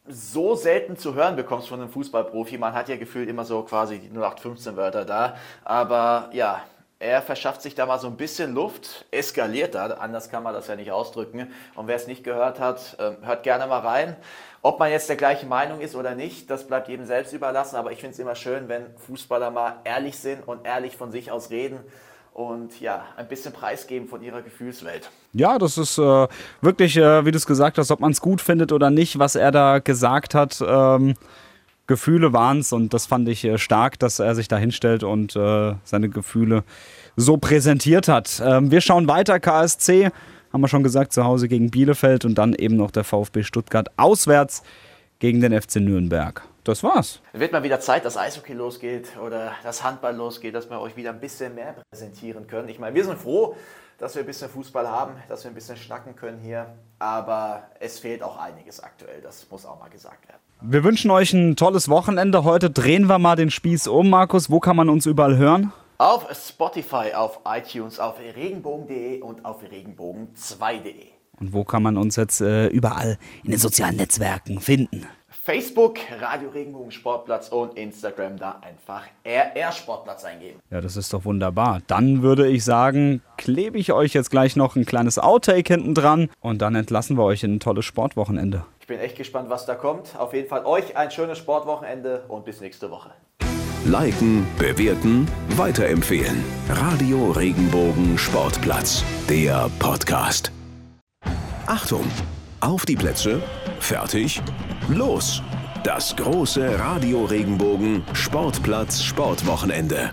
[0.06, 2.58] so selten zu hören bekommst von einem Fußballprofi.
[2.58, 5.36] Man hat ja gefühlt immer so quasi die 0815 Wörter da.
[5.64, 6.62] Aber ja,
[6.98, 10.68] er verschafft sich da mal so ein bisschen Luft, eskaliert da, anders kann man das
[10.68, 11.52] ja nicht ausdrücken.
[11.74, 14.16] Und wer es nicht gehört hat, ähm, hört gerne mal rein.
[14.62, 17.76] Ob man jetzt der gleichen Meinung ist oder nicht, das bleibt jedem selbst überlassen.
[17.76, 21.30] Aber ich finde es immer schön, wenn Fußballer mal ehrlich sind und ehrlich von sich
[21.30, 21.80] aus reden
[22.34, 25.08] und ja, ein bisschen preisgeben von ihrer Gefühlswelt.
[25.32, 26.26] Ja, das ist äh,
[26.60, 29.36] wirklich, äh, wie du es gesagt hast, ob man es gut findet oder nicht, was
[29.36, 30.62] er da gesagt hat.
[30.66, 31.14] Ähm,
[31.86, 35.36] Gefühle waren es und das fand ich äh, stark, dass er sich da hinstellt und
[35.36, 36.64] äh, seine Gefühle
[37.14, 38.42] so präsentiert hat.
[38.44, 40.10] Ähm, wir schauen weiter, KSC,
[40.52, 43.88] haben wir schon gesagt, zu Hause gegen Bielefeld und dann eben noch der VfB Stuttgart
[43.96, 44.64] auswärts
[45.20, 47.20] gegen den FC Nürnberg das war's.
[47.32, 51.10] Wird mal wieder Zeit, dass Eishockey losgeht oder das Handball losgeht, dass wir euch wieder
[51.10, 52.68] ein bisschen mehr präsentieren können.
[52.68, 53.56] Ich meine, wir sind froh,
[53.98, 56.74] dass wir ein bisschen Fußball haben, dass wir ein bisschen schnacken können hier.
[56.98, 59.20] Aber es fehlt auch einiges aktuell.
[59.20, 60.40] Das muss auch mal gesagt werden.
[60.60, 62.44] Wir wünschen euch ein tolles Wochenende.
[62.44, 64.08] Heute drehen wir mal den Spieß um.
[64.10, 65.72] Markus, wo kann man uns überall hören?
[65.98, 71.06] Auf Spotify, auf iTunes, auf regenbogen.de und auf regenbogen2.de.
[71.40, 75.06] Und wo kann man uns jetzt äh, überall in den sozialen Netzwerken finden?
[75.44, 80.58] Facebook, Radio Regenbogen Sportplatz und Instagram da einfach RR Sportplatz eingeben.
[80.70, 81.82] Ja, das ist doch wunderbar.
[81.86, 86.30] Dann würde ich sagen, klebe ich euch jetzt gleich noch ein kleines Outtake hinten dran
[86.40, 88.64] und dann entlassen wir euch in ein tolles Sportwochenende.
[88.80, 90.16] Ich bin echt gespannt, was da kommt.
[90.18, 93.10] Auf jeden Fall euch ein schönes Sportwochenende und bis nächste Woche.
[93.84, 95.28] Liken, bewerten,
[95.58, 96.42] weiterempfehlen.
[96.70, 100.50] Radio Regenbogen Sportplatz, der Podcast.
[101.66, 102.06] Achtung!
[102.64, 103.42] Auf die Plätze,
[103.78, 104.40] fertig,
[104.88, 105.42] los!
[105.82, 110.12] Das große Radio Regenbogen Sportplatz Sportwochenende.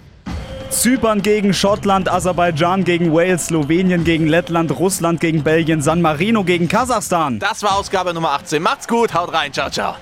[0.70, 6.68] Zypern gegen Schottland, Aserbaidschan gegen Wales, Slowenien gegen Lettland, Russland gegen Belgien, San Marino gegen
[6.68, 7.39] Kasachstan.
[7.39, 8.62] Das war Ausgabe Nummer 18.
[8.62, 9.95] Macht's gut, haut rein, ciao, ciao.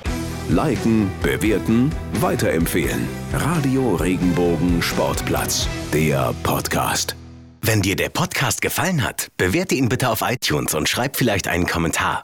[0.49, 3.07] Liken, bewerten, weiterempfehlen.
[3.31, 7.15] Radio Regenbogen Sportplatz, der Podcast.
[7.61, 11.67] Wenn dir der Podcast gefallen hat, bewerte ihn bitte auf iTunes und schreib vielleicht einen
[11.67, 12.23] Kommentar.